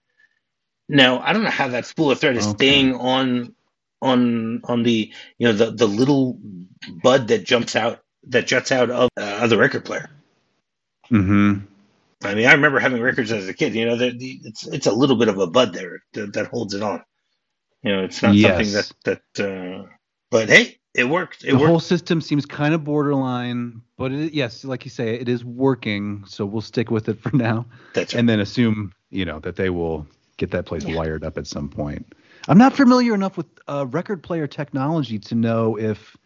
Now 0.88 1.20
I 1.20 1.34
don't 1.34 1.44
know 1.44 1.50
how 1.50 1.70
that 1.70 1.86
spool 1.86 2.12
of 2.12 2.20
thread 2.20 2.38
is 2.38 2.46
Okay. 2.48 2.56
staying 2.56 2.96
on 2.96 3.56
on 4.02 4.62
on 4.64 4.84
the 4.84 5.12
you 5.38 5.48
know 5.48 5.54
the 5.54 5.72
the 5.72 5.88
little 5.88 6.40
bud 7.04 7.28
that 7.30 7.44
jumps 7.46 7.76
out 7.76 8.00
that 8.28 8.48
juts 8.48 8.72
out 8.72 8.90
of, 8.90 9.10
uh, 9.18 9.40
of 9.42 9.50
the 9.50 9.58
record 9.58 9.86
player. 9.86 10.10
Mhm. 11.12 11.68
I 12.24 12.36
mean, 12.36 12.46
I 12.48 12.54
remember 12.54 12.80
having 12.80 13.02
records 13.02 13.32
as 13.32 13.48
a 13.48 13.54
kid. 13.54 13.74
You 13.76 13.86
know, 13.86 13.96
the, 13.98 14.12
the, 14.12 14.40
it's 14.44 14.68
it's 14.68 14.88
a 14.88 14.92
little 14.94 15.16
bit 15.16 15.28
of 15.30 15.40
a 15.40 15.48
bud 15.48 15.74
there 15.74 16.00
that, 16.14 16.34
that 16.34 16.48
holds 16.48 16.74
it 16.74 16.84
on. 16.84 17.04
You 17.84 17.92
know, 17.96 18.04
it's 18.04 18.22
not 18.22 18.36
something 18.36 18.72
that 18.74 18.92
that. 19.06 19.40
Uh, 19.40 19.88
but 20.30 20.50
hey, 20.50 20.80
it 20.94 21.06
worked. 21.06 21.44
It 21.44 21.52
the 21.52 21.58
worked. 21.58 21.68
whole 21.68 21.80
system 21.80 22.22
seems 22.22 22.46
kind 22.46 22.74
of 22.74 22.84
borderline, 22.84 23.82
but 23.98 24.12
it, 24.12 24.34
yes, 24.34 24.66
like 24.66 24.86
you 24.86 24.92
say, 24.92 25.16
it 25.16 25.30
is 25.30 25.46
working. 25.46 26.24
So 26.28 26.46
we'll 26.46 26.62
stick 26.62 26.92
with 26.92 27.08
it 27.10 27.22
for 27.22 27.36
now, 27.36 27.66
That's 27.94 28.14
right. 28.14 28.20
and 28.20 28.30
then 28.30 28.40
assume 28.40 28.94
you 29.10 29.26
know 29.26 29.40
that 29.40 29.56
they 29.56 29.70
will 29.70 30.06
get 30.38 30.52
that 30.52 30.66
place 30.66 30.86
wired 30.86 31.24
up 31.24 31.38
at 31.38 31.48
some 31.48 31.70
point. 31.70 32.14
I'm 32.48 32.58
not 32.58 32.74
familiar 32.76 33.14
enough 33.14 33.38
with 33.38 33.48
uh, 33.68 33.86
record 33.88 34.24
player 34.24 34.48
technology 34.48 35.20
to 35.20 35.36
know 35.36 35.78
if 35.78 36.18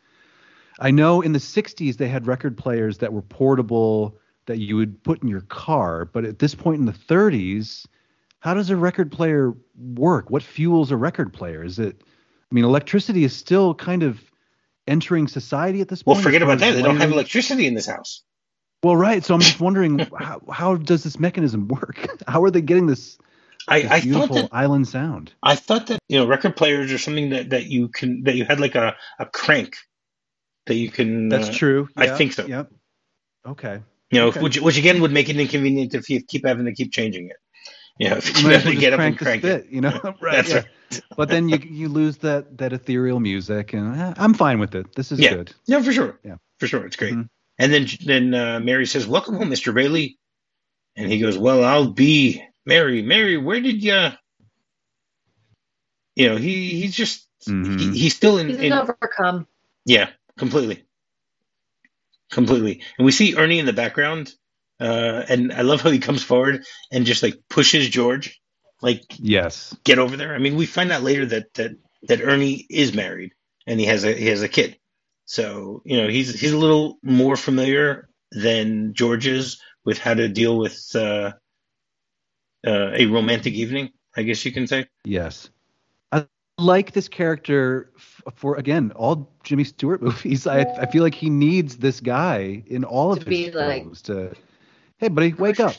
I 0.79 0.91
know 0.91 1.22
in 1.22 1.33
the 1.33 1.39
60s 1.39 1.98
they 1.98 2.07
had 2.07 2.27
record 2.27 2.57
players 2.57 3.00
that 3.00 3.13
were 3.13 3.22
portable 3.22 4.17
that 4.45 4.57
you 4.57 4.75
would 4.75 5.01
put 5.03 5.22
in 5.22 5.29
your 5.29 5.41
car, 5.41 6.05
but 6.05 6.25
at 6.25 6.39
this 6.39 6.53
point 6.55 6.79
in 6.79 6.86
the 6.86 6.91
30s, 6.93 7.86
how 8.43 8.53
does 8.53 8.69
a 8.69 8.75
record 8.75 9.09
player 9.09 9.53
work? 9.73 10.29
What 10.29 10.43
fuels 10.43 10.91
a 10.91 10.97
record 10.97 11.31
player? 11.31 11.63
Is 11.63 11.79
it 11.79 12.01
I 12.03 12.53
mean, 12.53 12.65
electricity 12.65 13.23
is 13.23 13.33
still 13.33 13.73
kind 13.73 14.03
of 14.03 14.21
entering 14.85 15.29
society 15.29 15.79
at 15.79 15.88
this 15.88 16.03
point. 16.03 16.17
as 16.17 16.23
forget 16.25 16.41
about 16.41 16.59
that. 16.59 16.75
They 16.75 16.81
don't 16.81 16.97
have 16.97 17.13
electricity 17.13 17.67
in 17.67 17.73
this 17.73 17.85
house. 17.85 18.21
Well, 18.83 18.97
right. 18.97 19.23
So 19.23 19.33
I'm 19.33 19.39
just 19.39 19.62
wondering 19.62 19.97
how, 20.19 20.41
how 20.51 20.75
does 20.75 21.05
this 21.05 21.17
mechanism 21.17 21.69
work? 21.69 22.05
How 22.27 22.43
are 22.43 22.51
they 22.51 22.59
getting 22.59 22.85
this, 22.85 23.17
I, 23.69 23.83
this 23.83 23.91
I 23.91 23.95
thought 23.95 24.03
beautiful 24.03 24.35
that 24.35 24.50
island 24.51 24.89
sound? 24.89 25.31
I 25.41 25.55
thought 25.55 25.88
that 25.88 26.00
you 26.09 26.19
know 26.19 26.27
record 26.27 26.57
players 26.57 26.91
are 26.91 26.97
something 26.97 27.29
that, 27.29 27.51
that 27.51 27.67
you 27.67 27.88
can 27.88 28.23
that 28.23 28.35
you 28.35 28.43
had 28.43 28.59
like 28.59 28.75
a, 28.75 28.97
a 29.19 29.25
crank 29.25 29.77
that 30.65 30.75
you 30.75 30.91
can. 30.91 31.29
That's 31.29 31.47
uh, 31.47 31.53
true. 31.53 31.88
I 31.95 32.07
think 32.07 32.33
so. 32.33 32.45
Yep. 32.45 32.73
Okay. 33.47 33.79
You 34.12 34.19
know, 34.19 34.27
Okay. 34.27 34.41
which 34.41 34.59
which 34.59 34.77
again 34.77 35.01
would 35.01 35.13
make 35.13 35.29
it 35.29 35.38
inconvenient 35.38 35.95
if 35.95 36.09
you 36.09 36.21
keep 36.21 36.45
having 36.45 36.65
to 36.65 36.73
keep 36.73 36.91
changing 36.91 37.29
it. 37.29 37.38
You 38.00 38.09
know, 38.09 38.17
if 38.17 38.27
you 38.27 38.29
You 38.29 38.35
keep 38.35 38.45
might 38.45 38.65
well 38.65 38.73
get 38.75 38.81
just 38.81 38.93
up 38.93 39.00
and 39.01 39.17
crank 39.17 39.41
crank 39.41 39.41
the 39.43 39.55
it. 39.55 39.67
you 39.69 39.81
know? 39.81 40.15
right. 40.21 40.21
That's 40.35 40.50
yeah. 40.50 40.55
right. 40.55 41.01
But 41.15 41.29
then 41.29 41.50
you 41.50 41.57
you 41.57 41.89
lose 41.89 42.17
that 42.17 42.57
that 42.57 42.73
ethereal 42.73 43.19
music, 43.19 43.73
and 43.73 43.95
eh, 44.00 44.13
I'm 44.17 44.33
fine 44.33 44.59
with 44.59 44.75
it. 44.75 44.95
This 44.95 45.12
is 45.12 45.19
Yeah. 45.19 45.33
good. 45.35 45.53
Yeah, 45.65 45.81
for 45.81 45.91
sure. 45.93 46.19
Yeah. 46.23 46.35
for 46.59 46.67
sure, 46.67 46.85
it's 46.85 46.95
great. 46.95 47.13
Mhm. 47.13 47.29
And 47.59 47.73
then 47.73 47.88
then 48.05 48.33
uh, 48.33 48.59
Mary 48.59 48.85
says, 48.85 49.07
"Welcome 49.07 49.35
home, 49.35 49.50
Mister 49.50 49.73
Bailey," 49.73 50.17
and 50.95 51.12
he 51.12 51.19
goes, 51.19 51.38
"Well, 51.38 51.63
I'll 51.63 51.91
be 51.91 52.43
Mary. 52.65 53.01
Mary, 53.01 53.38
where 53.38 53.62
did 53.62 53.83
you?" 53.83 54.09
You 56.15 56.29
know, 56.29 56.35
he 56.38 56.69
he's 56.81 56.95
just 56.95 57.27
Mhm. 57.47 57.79
he, 57.79 57.97
he's 57.97 58.15
still 58.15 58.38
in, 58.38 58.47
He's 58.49 58.58
in 58.60 58.73
overcome. 58.73 59.47
yeah, 59.86 60.10
completely, 60.38 60.84
completely. 62.32 62.82
And 62.97 63.06
we 63.06 63.12
see 63.12 63.36
Ernie 63.36 63.60
in 63.60 63.65
the 63.65 63.73
background, 63.73 64.34
uh, 64.79 65.23
and 65.29 65.53
I 65.53 65.62
love 65.62 65.81
how 65.81 65.91
he 65.91 65.99
comes 65.99 66.23
forward 66.23 66.63
and 66.91 67.05
just 67.05 67.23
like 67.23 67.36
pushes 67.49 67.89
George, 67.89 68.41
like 68.81 69.03
Yes. 69.19 69.75
get 69.83 69.99
over 69.99 70.17
there. 70.17 70.33
I 70.36 70.39
mean, 70.39 70.55
we 70.55 70.65
find 70.65 70.91
out 70.91 71.03
later 71.03 71.25
that 71.27 71.53
that 71.55 71.71
that 72.07 72.21
Ernie 72.21 72.65
is 72.69 72.93
married 72.93 73.31
and 73.67 73.79
he 73.79 73.86
has 73.86 74.03
a 74.03 74.13
he 74.13 74.27
has 74.27 74.41
a 74.41 74.49
kid. 74.49 74.77
So 75.25 75.81
you 75.86 76.01
know 76.01 76.07
he's 76.09 76.38
he's 76.39 76.51
a 76.51 76.57
little 76.57 76.97
more 77.01 77.36
familiar 77.38 78.09
than 78.31 78.93
George 78.93 79.25
is 79.27 79.62
with 79.86 79.97
how 79.99 80.13
to 80.13 80.27
deal 80.27 80.57
with 80.57 80.93
uh, 80.95 81.31
uh, 82.65 82.91
a 82.93 83.05
romantic 83.05 83.53
evening. 83.53 83.91
I 84.15 84.23
guess 84.23 84.45
you 84.45 84.51
can 84.51 84.67
say. 84.67 84.88
Yes. 85.05 85.49
I 86.12 86.27
like 86.57 86.91
this 86.91 87.07
character 87.07 87.91
f- 87.95 88.21
for 88.36 88.55
again 88.57 88.91
all 88.95 89.31
Jimmy 89.43 89.63
Stewart 89.63 90.01
movies. 90.07 90.45
I 90.45 90.62
I 90.62 90.86
feel 90.88 91.03
like 91.03 91.15
he 91.15 91.29
needs 91.29 91.77
this 91.77 91.99
guy 91.99 92.63
in 92.67 92.83
all 92.83 93.15
To 93.15 93.21
of 93.21 93.27
be 93.27 93.45
his 93.45 93.55
like- 93.55 93.83
films 93.83 94.01
to 94.03 94.33
Hey 95.03 95.09
buddy, 95.09 95.33
wake 95.33 95.59
up. 95.59 95.75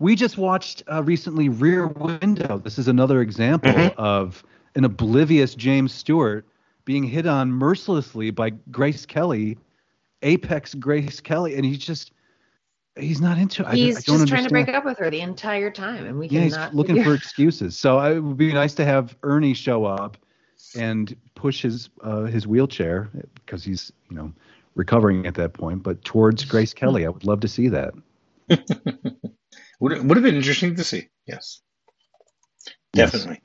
We 0.00 0.16
just 0.16 0.36
watched 0.36 0.82
uh, 0.90 1.04
recently 1.04 1.48
Rear 1.48 1.86
Window. 1.86 2.58
This 2.58 2.80
is 2.80 2.88
another 2.88 3.20
example 3.20 3.70
Mhm. 3.70 3.94
of 3.94 4.42
an 4.74 4.84
oblivious 4.84 5.54
James 5.54 5.94
Stewart 5.94 6.44
being 6.84 7.04
hit 7.04 7.26
on 7.28 7.52
mercilessly 7.52 8.32
by 8.32 8.50
Grace 8.72 9.06
Kelly, 9.06 9.56
Apex 10.22 10.74
Grace 10.74 11.20
Kelly, 11.20 11.54
and 11.54 11.64
he's 11.64 11.78
just 11.78 12.10
he's 12.98 13.20
not 13.20 13.38
into 13.38 13.62
it. 13.62 13.68
I, 13.68 13.74
He's 13.76 13.98
I 13.98 14.00
don't 14.00 14.16
just 14.18 14.26
trying 14.28 14.42
to 14.42 14.50
break 14.50 14.68
up 14.68 14.84
with 14.84 14.98
her 14.98 15.10
the 15.12 15.20
entire 15.20 15.70
time, 15.70 16.04
and 16.04 16.18
we 16.18 16.26
Yeah, 16.26 16.40
he's 16.40 16.56
looking 16.72 16.96
figure- 16.96 17.04
for 17.12 17.14
excuses. 17.14 17.76
So 17.78 17.98
I- 17.98 18.14
it 18.14 18.20
would 18.20 18.36
be 18.36 18.52
nice 18.52 18.74
to 18.74 18.84
have 18.84 19.14
Ernie 19.22 19.54
show 19.54 19.84
up 19.84 20.16
and 20.74 21.14
push 21.36 21.62
his 21.62 21.88
uh, 22.02 22.22
his 22.22 22.48
wheelchair 22.48 23.10
because 23.36 23.62
he's 23.62 23.92
you 24.10 24.16
know 24.16 24.32
recovering 24.74 25.24
at 25.24 25.36
that 25.36 25.52
point, 25.52 25.84
but 25.84 26.02
towards 26.04 26.44
Grace 26.44 26.74
Kelly. 26.74 27.06
I 27.06 27.10
would 27.10 27.22
love 27.24 27.38
to 27.42 27.48
see 27.48 27.68
that. 27.68 27.94
Would 29.80 29.92
would 30.04 30.16
have 30.18 30.24
been 30.24 30.36
interesting 30.36 30.76
to 30.76 30.84
see. 30.84 31.08
Yes, 31.26 31.62
Yes. 32.94 33.12
definitely. 33.12 33.42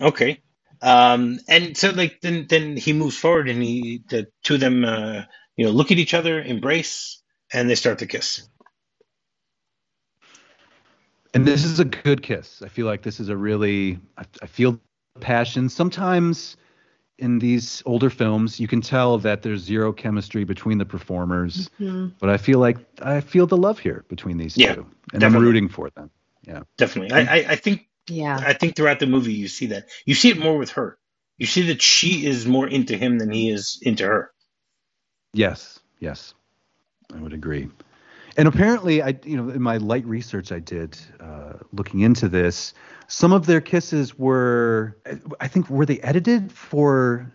Okay. 0.00 0.42
Um, 0.82 1.40
and 1.48 1.76
so 1.76 1.90
like 1.90 2.20
then 2.22 2.46
then 2.48 2.76
he 2.76 2.92
moves 2.94 3.16
forward 3.18 3.48
and 3.48 3.62
he 3.62 4.04
the 4.10 4.28
two 4.44 4.54
of 4.54 4.60
them 4.60 4.84
uh, 4.84 5.22
you 5.56 5.66
know 5.66 5.72
look 5.72 5.92
at 5.92 5.98
each 5.98 6.14
other, 6.14 6.40
embrace, 6.42 7.22
and 7.52 7.68
they 7.70 7.74
start 7.76 8.00
to 8.00 8.06
kiss. 8.06 8.48
And 11.34 11.46
this 11.46 11.64
is 11.64 11.80
a 11.80 11.84
good 11.84 12.22
kiss. 12.22 12.62
I 12.62 12.68
feel 12.68 12.86
like 12.86 13.02
this 13.02 13.20
is 13.20 13.28
a 13.28 13.36
really 13.36 14.00
I, 14.18 14.24
I 14.42 14.46
feel 14.46 14.80
passion. 15.20 15.68
Sometimes 15.68 16.56
in 17.18 17.38
these 17.38 17.82
older 17.84 18.10
films, 18.10 18.60
you 18.60 18.68
can 18.68 18.80
tell 18.80 19.18
that 19.18 19.42
there's 19.42 19.60
zero 19.62 19.92
chemistry 19.92 20.44
between 20.44 20.78
the 20.78 20.86
performers, 20.86 21.68
Mhm. 21.80 22.12
but 22.20 22.30
I 22.30 22.36
feel 22.36 22.60
like 22.60 22.78
I 23.02 23.20
feel 23.20 23.46
the 23.46 23.56
love 23.56 23.78
here 23.78 24.04
between 24.08 24.38
these 24.38 24.56
Yeah, 24.56 24.74
two, 24.74 24.86
and 25.12 25.20
definitely. 25.20 25.36
I'm 25.36 25.42
rooting 25.44 25.68
for 25.68 25.90
them. 25.90 26.10
Yeah, 26.46 26.62
definitely. 26.76 27.12
I, 27.12 27.38
I, 27.38 27.44
I 27.50 27.56
think 27.56 27.88
Yeah. 28.08 28.38
I 28.38 28.52
think 28.54 28.76
throughout 28.76 29.00
the 29.00 29.06
movie 29.06 29.34
you 29.34 29.48
see 29.48 29.66
that. 29.66 29.88
You 30.06 30.14
see 30.14 30.30
it 30.30 30.38
more 30.38 30.56
with 30.56 30.70
her. 30.70 30.98
You 31.36 31.46
see 31.46 31.62
that 31.68 31.82
she 31.82 32.24
is 32.24 32.46
more 32.46 32.66
into 32.66 32.96
him 32.96 33.18
than 33.18 33.30
he 33.30 33.50
is 33.50 33.78
into 33.82 34.06
her. 34.06 34.30
Yes, 35.34 35.78
yes, 36.00 36.34
I 37.12 37.18
would 37.18 37.32
agree. 37.32 37.68
And 38.38 38.46
apparently, 38.46 39.02
I 39.02 39.18
you 39.24 39.36
know 39.36 39.50
in 39.50 39.60
my 39.60 39.76
light 39.78 40.06
research 40.06 40.52
I 40.52 40.60
did 40.60 40.96
uh, 41.20 41.54
looking 41.72 42.00
into 42.00 42.28
this, 42.28 42.72
some 43.08 43.32
of 43.32 43.46
their 43.46 43.60
kisses 43.60 44.16
were 44.16 44.96
I 45.40 45.48
think 45.48 45.68
were 45.68 45.84
they 45.84 45.98
edited 46.00 46.52
for 46.52 47.30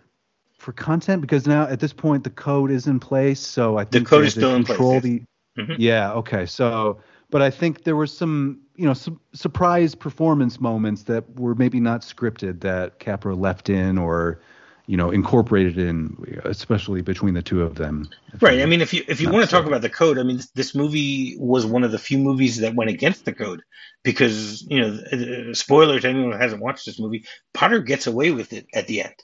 for 0.56 0.72
content 0.72 1.20
because 1.20 1.46
now 1.46 1.64
at 1.68 1.78
this 1.80 1.92
point 1.92 2.24
the 2.24 2.30
code 2.30 2.70
is 2.70 2.86
in 2.86 2.98
place, 2.98 3.38
so 3.38 3.76
I 3.76 3.84
think 3.84 4.08
the 4.08 4.16
code 4.16 4.24
is 4.24 4.32
still 4.32 4.56
in 4.56 4.64
place, 4.64 4.80
yes. 4.80 5.02
the 5.02 5.22
Mhm. 5.56 5.76
yeah 5.78 6.12
okay 6.14 6.46
so 6.46 6.98
but 7.30 7.40
I 7.40 7.48
think 7.48 7.84
there 7.84 7.94
were 7.94 8.08
some 8.08 8.58
you 8.74 8.86
know 8.86 8.94
some 8.94 9.20
surprise 9.34 9.94
performance 9.94 10.60
moments 10.60 11.04
that 11.04 11.38
were 11.38 11.54
maybe 11.54 11.78
not 11.78 12.00
scripted 12.00 12.60
that 12.62 12.98
Capra 12.98 13.36
left 13.36 13.70
in 13.70 13.96
or 13.96 14.40
you 14.86 14.96
know 14.96 15.10
incorporated 15.10 15.78
in 15.78 16.40
especially 16.44 17.02
between 17.02 17.34
the 17.34 17.42
two 17.42 17.62
of 17.62 17.74
them 17.74 18.08
Right. 18.40 18.60
I 18.60 18.66
mean, 18.66 18.80
if 18.80 18.92
you 18.92 19.04
if 19.06 19.20
you 19.20 19.30
want 19.30 19.44
to 19.44 19.50
talk 19.50 19.66
about 19.66 19.82
the 19.82 19.90
code, 19.90 20.18
I 20.18 20.22
mean, 20.22 20.38
this, 20.38 20.50
this 20.50 20.74
movie 20.74 21.36
was 21.38 21.64
one 21.64 21.84
of 21.84 21.92
the 21.92 21.98
few 21.98 22.18
movies 22.18 22.58
that 22.58 22.74
went 22.74 22.90
against 22.90 23.24
the 23.24 23.32
code 23.32 23.62
because 24.02 24.62
you 24.68 24.80
know, 24.80 24.98
uh, 25.12 25.54
spoiler 25.54 26.00
to 26.00 26.08
anyone 26.08 26.32
who 26.32 26.38
hasn't 26.38 26.62
watched 26.62 26.86
this 26.86 26.98
movie, 26.98 27.26
Potter 27.52 27.80
gets 27.80 28.06
away 28.06 28.30
with 28.32 28.52
it 28.52 28.66
at 28.74 28.86
the 28.86 29.02
end. 29.02 29.14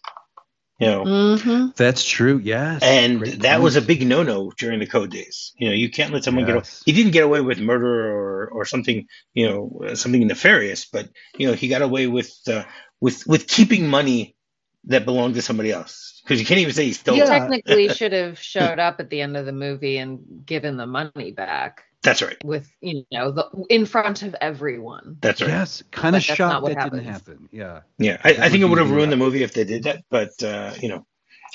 You 0.78 0.86
know, 0.86 1.04
Mhm. 1.04 1.76
That's 1.76 2.04
true. 2.04 2.40
Yes. 2.42 2.82
and 2.82 3.18
Great 3.18 3.40
that 3.42 3.60
was 3.60 3.76
a 3.76 3.82
big 3.82 4.06
no-no 4.06 4.50
during 4.56 4.80
the 4.80 4.86
code 4.86 5.10
days. 5.10 5.52
You 5.58 5.68
know, 5.68 5.74
you 5.74 5.90
can't 5.90 6.12
let 6.12 6.24
someone 6.24 6.46
get 6.46 6.54
away. 6.54 6.64
He 6.86 6.92
didn't 6.92 7.12
get 7.12 7.24
away 7.24 7.40
with 7.40 7.58
murder 7.58 8.16
or 8.16 8.48
or 8.48 8.64
something, 8.64 9.06
you 9.34 9.48
know, 9.48 9.82
uh, 9.86 9.94
something 9.94 10.26
nefarious, 10.26 10.86
but 10.86 11.08
you 11.36 11.48
know, 11.48 11.54
he 11.54 11.68
got 11.68 11.82
away 11.82 12.06
with 12.06 12.32
uh, 12.48 12.64
with 13.00 13.26
with 13.26 13.46
keeping 13.46 13.88
money 13.88 14.36
that 14.84 15.04
belonged 15.04 15.34
to 15.34 15.42
somebody 15.42 15.70
else 15.70 16.20
because 16.24 16.40
you 16.40 16.46
can't 16.46 16.60
even 16.60 16.74
say 16.74 16.86
he 16.86 16.92
stole 16.92 17.14
He. 17.14 17.20
Yeah. 17.20 17.26
technically 17.38 17.88
should 17.90 18.12
have 18.12 18.38
showed 18.38 18.78
up 18.78 19.00
at 19.00 19.10
the 19.10 19.20
end 19.20 19.36
of 19.36 19.46
the 19.46 19.52
movie 19.52 19.98
and 19.98 20.44
given 20.44 20.76
the 20.76 20.86
money 20.86 21.32
back. 21.32 21.84
That's 22.02 22.22
right. 22.22 22.42
with 22.44 22.72
you 22.80 23.04
know 23.12 23.30
the 23.30 23.66
in 23.68 23.84
front 23.84 24.22
of 24.22 24.34
everyone. 24.40 25.18
That's 25.20 25.42
right. 25.42 25.50
Yes, 25.50 25.82
kind 25.90 26.16
of 26.16 26.22
But 26.22 26.26
that's 26.28 26.36
shocked 26.36 26.52
not 26.52 26.62
what 26.62 26.74
that 26.74 26.90
didn't 26.90 27.04
happen. 27.04 27.48
Yeah. 27.52 27.80
Yeah, 27.98 28.18
I, 28.24 28.30
I 28.30 28.48
think 28.48 28.62
it 28.62 28.64
would 28.64 28.70
would 28.70 28.78
have 28.78 28.90
ruined 28.90 29.12
the 29.12 29.16
the- 29.16 29.24
movie 29.24 29.42
if 29.42 29.52
they 29.52 29.64
did 29.64 29.82
that. 29.82 30.04
But 30.08 30.42
uh, 30.42 30.72
you 30.80 30.88
know, 30.88 31.06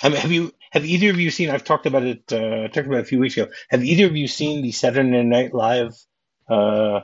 I 0.03 0.09
mean, 0.09 0.19
have 0.19 0.31
you 0.31 0.51
have 0.71 0.85
either 0.85 1.09
of 1.09 1.19
you 1.19 1.31
seen? 1.31 1.49
I've 1.49 1.63
talked 1.63 1.87
about 1.87 2.03
it. 2.03 2.31
Uh, 2.31 2.67
talked 2.67 2.85
about 2.85 2.97
it 2.99 3.01
a 3.01 3.05
few 3.05 3.19
weeks 3.19 3.37
ago. 3.37 3.51
Have 3.69 3.83
either 3.83 4.05
of 4.05 4.15
you 4.15 4.27
seen 4.27 4.61
the 4.61 4.71
Saturday 4.71 5.23
Night 5.23 5.53
Live 5.53 5.95
uh, 6.49 7.01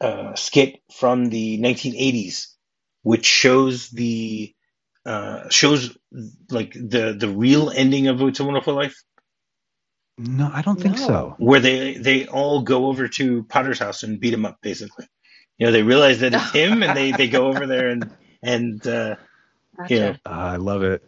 uh, 0.00 0.34
skit 0.34 0.80
from 0.94 1.28
the 1.28 1.58
1980s, 1.60 2.54
which 3.02 3.26
shows 3.26 3.90
the 3.90 4.54
uh, 5.06 5.48
shows 5.48 5.96
like 6.50 6.72
the 6.74 7.16
the 7.18 7.28
real 7.28 7.70
ending 7.70 8.06
of 8.08 8.20
It's 8.22 8.40
a 8.40 8.44
Wonderful 8.44 8.74
Life, 8.74 8.94
No, 10.18 10.50
I 10.52 10.62
don't 10.62 10.80
think 10.80 10.98
No. 10.98 11.06
so. 11.06 11.34
where 11.38 11.60
they 11.60 11.94
they 11.94 12.26
all 12.26 12.62
go 12.62 12.86
over 12.86 13.08
to 13.08 13.44
Potter's 13.44 13.78
house 13.78 14.02
and 14.02 14.20
beat 14.20 14.34
him 14.34 14.44
up, 14.44 14.58
basically. 14.62 15.06
You 15.58 15.66
know, 15.66 15.72
they 15.72 15.82
realize 15.82 16.20
that 16.20 16.34
it's 16.34 16.50
him, 16.52 16.82
and 16.82 16.96
they 16.96 17.12
they 17.12 17.28
go 17.28 17.46
over 17.48 17.66
there 17.66 17.88
and 17.88 18.10
and 18.42 18.86
uh, 18.86 19.16
Gotcha. 19.78 19.94
Yeah. 19.94 20.16
I 20.26 20.56
love 20.56 20.82
it. 20.82 21.02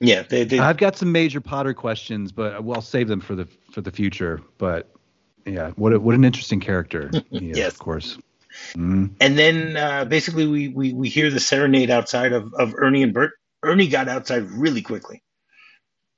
yeah, 0.00 0.22
they 0.22 0.44
they 0.44 0.58
I've 0.58 0.76
got 0.76 0.96
some 0.96 1.12
major 1.12 1.40
Potter 1.40 1.72
questions, 1.74 2.32
but 2.32 2.62
well, 2.64 2.76
I'll 2.76 2.82
save 2.82 3.08
them 3.08 3.20
for 3.20 3.34
the 3.34 3.46
for 3.72 3.80
the 3.80 3.90
future. 3.90 4.40
But 4.58 4.90
yeah, 5.46 5.70
what 5.76 5.92
a, 5.94 6.00
what 6.00 6.14
an 6.14 6.24
interesting 6.24 6.60
character. 6.60 7.10
he 7.30 7.50
is, 7.50 7.58
Yes. 7.58 7.72
of 7.72 7.78
course. 7.78 8.18
Mm. 8.74 9.14
and 9.20 9.38
then 9.38 9.76
uh, 9.76 10.04
basically 10.04 10.46
we, 10.46 10.68
we 10.68 10.92
we 10.92 11.08
hear 11.08 11.30
the 11.30 11.40
serenade 11.40 11.90
outside 11.90 12.32
of, 12.32 12.52
of 12.54 12.74
Ernie 12.76 13.02
and 13.02 13.14
Bert. 13.14 13.32
Ernie 13.62 13.88
got 13.88 14.08
outside 14.08 14.50
really 14.50 14.82
quickly. 14.82 15.22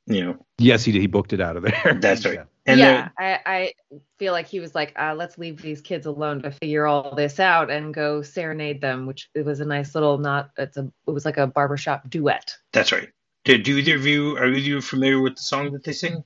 You 0.07 0.25
know, 0.25 0.47
Yes, 0.59 0.85
he 0.85 0.93
did. 0.93 1.01
He 1.01 1.07
booked 1.07 1.33
it 1.33 1.41
out 1.41 1.57
of 1.57 1.65
there. 1.65 1.99
That's 2.01 2.25
right. 2.25 2.41
Yeah. 2.65 2.73
and 2.75 2.79
yeah, 2.79 3.09
I, 3.19 3.41
I 3.45 3.73
feel 4.21 4.33
like 4.33 4.47
he 4.47 4.61
was 4.61 4.73
like, 4.73 4.93
uh, 4.97 5.17
let's 5.17 5.37
leave 5.37 5.61
these 5.61 5.81
kids 5.81 6.07
alone 6.07 6.43
to 6.43 6.53
figure 6.53 6.87
all 6.87 7.13
this 7.17 7.41
out 7.41 7.73
and 7.73 7.93
go 7.93 8.23
serenade 8.23 8.81
them, 8.81 9.07
which 9.07 9.31
it 9.35 9.45
was 9.45 9.59
a 9.59 9.65
nice 9.65 9.97
little 9.97 10.17
not 10.17 10.51
it's 10.57 10.77
a 10.77 10.89
it 11.09 11.11
was 11.11 11.25
like 11.25 11.39
a 11.39 11.49
barbershop 11.49 12.09
duet. 12.09 12.55
that's 12.73 12.93
right. 12.93 13.09
Do, 13.45 13.59
do 13.59 13.79
either 13.79 13.97
of 13.97 14.07
you 14.07 14.37
are 14.37 14.47
either 14.47 14.59
of 14.59 14.65
you 14.65 14.81
familiar 14.81 15.21
with 15.21 15.35
the 15.35 15.43
song 15.43 15.73
that 15.73 15.83
they 15.83 15.93
sing? 15.93 16.23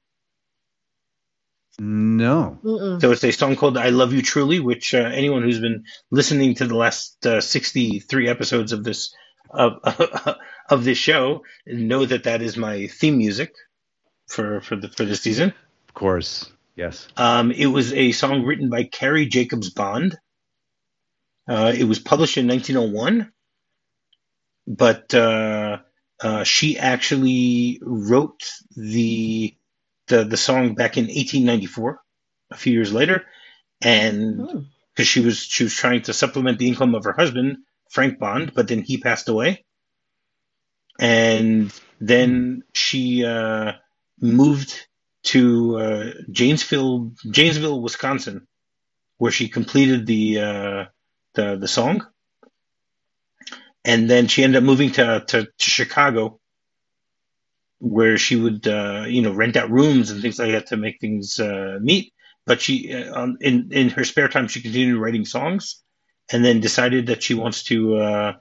No. 1.79 2.59
Mm-mm. 2.65 3.01
So 3.01 3.13
it's 3.13 3.25
a 3.25 3.33
song 3.33 3.57
called 3.57 3.77
"I 3.77 3.91
Love 3.91 4.13
You 4.13 4.23
Truly," 4.23 4.61
which 4.61 4.95
uh, 4.95 4.99
anyone 4.99 5.43
who's 5.43 5.61
been 5.61 5.85
listening 6.11 6.55
to 6.57 6.67
the 6.67 6.77
last 6.77 7.27
uh, 7.27 7.41
sixty-three 7.41 8.29
episodes 8.29 8.73
of 8.73 8.83
this 8.83 9.15
of 9.51 9.79
of 10.71 10.85
this 10.85 10.99
show 10.99 11.43
know 11.67 12.05
that 12.05 12.25
that 12.25 12.43
is 12.43 12.57
my 12.57 12.87
theme 12.87 13.19
music 13.19 13.55
for 14.27 14.61
for 14.61 14.77
the 14.77 14.89
for 14.89 15.05
this 15.05 15.21
season. 15.21 15.53
Of 15.89 15.95
course. 15.95 16.51
Yes. 16.77 17.09
Um, 17.17 17.51
it 17.53 17.67
was 17.67 17.93
a 17.95 18.13
song 18.13 18.43
written 18.45 18.69
by 18.69 18.85
Carrie 18.85 19.27
Jacobs 19.27 19.71
Bond. 19.71 20.17
Uh, 21.49 21.73
it 21.77 21.85
was 21.85 21.99
published 21.99 22.37
in 22.37 22.47
1901, 22.49 23.33
but 24.67 25.15
uh, 25.15 25.79
uh, 26.21 26.45
she 26.45 26.79
actually 26.79 27.81
wrote 27.83 28.51
the, 28.77 29.56
the 30.09 30.25
the 30.25 30.37
song 30.37 30.75
back 30.75 30.97
in 30.97 31.05
1894, 31.07 32.01
a 32.53 32.57
few 32.57 32.73
years 32.73 32.93
later, 32.93 33.27
and 33.83 34.41
Hmm. 34.41 34.59
because 34.95 35.09
she 35.09 35.21
was 35.21 35.39
she 35.41 35.65
was 35.65 35.75
trying 35.75 36.03
to 36.03 36.13
supplement 36.15 36.59
the 36.59 36.69
income 36.69 36.95
of 36.95 37.05
her 37.05 37.13
husband 37.15 37.59
Frank 37.91 38.19
Bond, 38.19 38.53
but 38.55 38.69
then 38.69 38.83
he 38.83 38.99
passed 38.99 39.29
away, 39.29 39.65
and 40.99 41.73
then 42.01 42.63
she 42.73 43.25
uh, 43.25 43.73
moved 44.21 44.87
to 45.25 45.79
uh, 45.79 46.11
Janesville, 46.31 47.13
Janesville, 47.31 47.83
Wisconsin, 47.83 48.47
where 49.19 49.33
she 49.33 49.49
completed 49.49 50.07
the 50.07 50.41
uh, 50.41 50.85
the 51.35 51.57
the 51.57 51.69
song, 51.69 52.07
and 53.85 54.11
then 54.11 54.29
she 54.29 54.45
ended 54.45 54.59
up 54.63 54.65
moving 54.67 54.93
to 54.93 55.25
to, 55.29 55.45
to 55.45 55.71
Chicago, 55.71 56.41
where 57.79 58.17
she 58.19 58.37
would 58.37 58.67
uh, 58.67 59.05
you 59.07 59.23
know 59.23 59.33
rent 59.33 59.57
out 59.57 59.71
rooms 59.71 60.11
and 60.11 60.23
things 60.23 60.39
like 60.39 60.53
that 60.53 60.67
to 60.69 60.77
make 60.77 61.01
things 61.01 61.39
uh, 61.39 61.79
meet. 61.81 62.13
But 62.47 62.61
she 62.61 62.93
uh, 62.93 63.15
um, 63.15 63.37
in 63.41 63.71
in 63.73 63.91
her 63.91 64.05
spare 64.05 64.29
time 64.29 64.49
she 64.49 64.63
continued 64.63 65.01
writing 65.01 65.25
songs, 65.25 65.83
and 66.31 66.45
then 66.45 66.61
decided 66.61 67.09
that 67.09 67.23
she 67.23 67.35
wants 67.35 67.65
to 67.65 67.97
uh, 67.97 68.33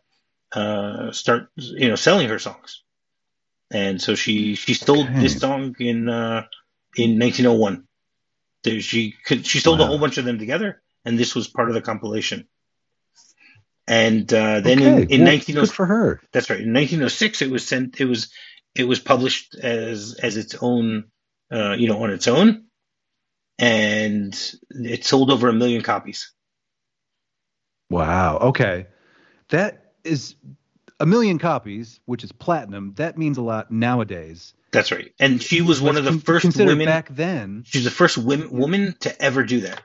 uh, 0.54 1.12
start 1.12 1.50
you 1.56 1.90
know 1.90 1.96
selling 1.96 2.30
her 2.30 2.40
songs, 2.40 2.84
and 3.72 4.02
so 4.02 4.16
she 4.16 4.56
she 4.56 4.74
sold 4.74 5.08
Okay. 5.08 5.22
this 5.22 5.40
song 5.40 5.76
in. 5.80 6.10
Uh, 6.10 6.46
in 6.96 7.20
1901. 7.20 7.88
There, 8.64 8.80
she 8.80 9.14
could, 9.26 9.46
she 9.46 9.60
sold 9.60 9.82
a 9.82 9.86
whole 9.86 10.00
bunch 10.00 10.18
of 10.18 10.26
them 10.26 10.40
together, 10.40 10.82
and 11.04 11.20
this 11.20 11.36
was 11.36 11.48
part 11.48 11.70
of 11.70 11.76
the 11.76 11.82
compilation. 11.82 12.48
And 13.88 14.32
uh, 14.34 14.62
then 14.62 14.80
okay. 14.80 14.88
in, 14.88 15.10
in 15.10 15.22
well, 15.22 15.34
1906, 15.34 15.72
for 15.72 15.86
her. 15.86 16.22
that's 16.32 16.50
right. 16.50 16.62
In 16.62 16.74
1906, 16.74 17.44
it 17.44 17.52
was 17.52 17.68
sent. 17.68 18.02
It 18.02 18.06
was 18.06 18.32
it 18.76 18.84
was 18.86 19.00
published 19.00 19.56
as 19.56 20.16
as 20.22 20.38
its 20.38 20.56
own, 20.62 21.06
uh, 21.52 21.74
you 21.78 21.88
know, 21.88 22.04
on 22.04 22.10
its 22.12 22.28
own, 22.28 22.66
and 23.58 24.38
it 24.70 25.06
sold 25.06 25.32
over 25.32 25.48
a 25.50 25.54
million 25.54 25.82
copies. 25.82 26.32
Wow. 27.90 28.38
Okay. 28.40 28.88
That 29.50 29.94
is 30.04 30.36
a 31.00 31.06
million 31.06 31.40
copies, 31.40 32.00
which 32.06 32.24
is 32.24 32.32
platinum. 32.32 32.94
That 32.96 33.18
means 33.18 33.38
a 33.38 33.42
lot 33.42 33.72
nowadays. 33.72 34.54
That's 34.72 34.92
right. 34.92 35.14
And 35.20 35.42
she 35.42 35.62
was 35.62 35.80
one 35.82 35.96
Let's 35.96 36.00
of 36.00 36.06
the 36.06 36.12
con- 36.12 36.20
first 36.22 36.42
consider 36.42 36.72
women. 36.72 36.86
back 36.86 37.10
then. 37.16 37.64
She's 37.66 37.84
the 37.86 37.92
first 37.92 38.18
women, 38.18 38.50
woman 38.52 38.96
to 39.02 39.22
ever 39.22 39.44
do 39.44 39.62
that. 39.62 39.82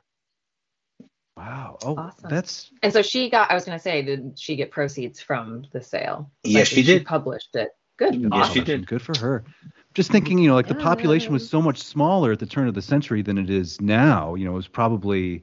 Wow. 1.37 1.79
Oh, 1.85 1.97
Awesome. 1.97 2.29
that's 2.31 2.71
And 2.83 2.93
so 2.93 3.03
she 3.03 3.31
got 3.31 3.51
I 3.51 3.55
was 3.55 3.65
gonna 3.65 3.79
say, 3.79 4.03
did 4.03 4.39
she 4.39 4.57
get 4.57 4.71
proceeds 4.71 5.21
from 5.21 5.65
the 5.73 5.83
sale? 5.83 6.31
Yes, 6.43 6.69
she 6.69 6.83
did. 6.83 7.07
published 7.07 7.55
it. 7.55 7.69
Good. 8.01 8.15
Yes, 8.17 8.29
awesome. 8.33 8.55
she 8.55 8.61
did. 8.63 8.87
Good 8.87 9.03
for 9.03 9.17
her. 9.21 9.45
Just 9.95 10.11
thinking, 10.11 10.39
you 10.39 10.49
know, 10.49 10.55
like 10.55 10.67
the 10.69 10.75
population 10.75 11.33
was 11.33 11.49
so 11.49 11.61
much 11.63 11.83
smaller 11.83 12.33
at 12.33 12.39
the 12.41 12.47
turn 12.47 12.67
of 12.67 12.75
the 12.75 12.83
century 12.83 13.23
than 13.23 13.39
it 13.39 13.51
is 13.51 13.81
now. 13.81 14.35
You 14.35 14.47
know, 14.47 14.53
it 14.53 14.57
was 14.57 14.69
probably 14.69 15.43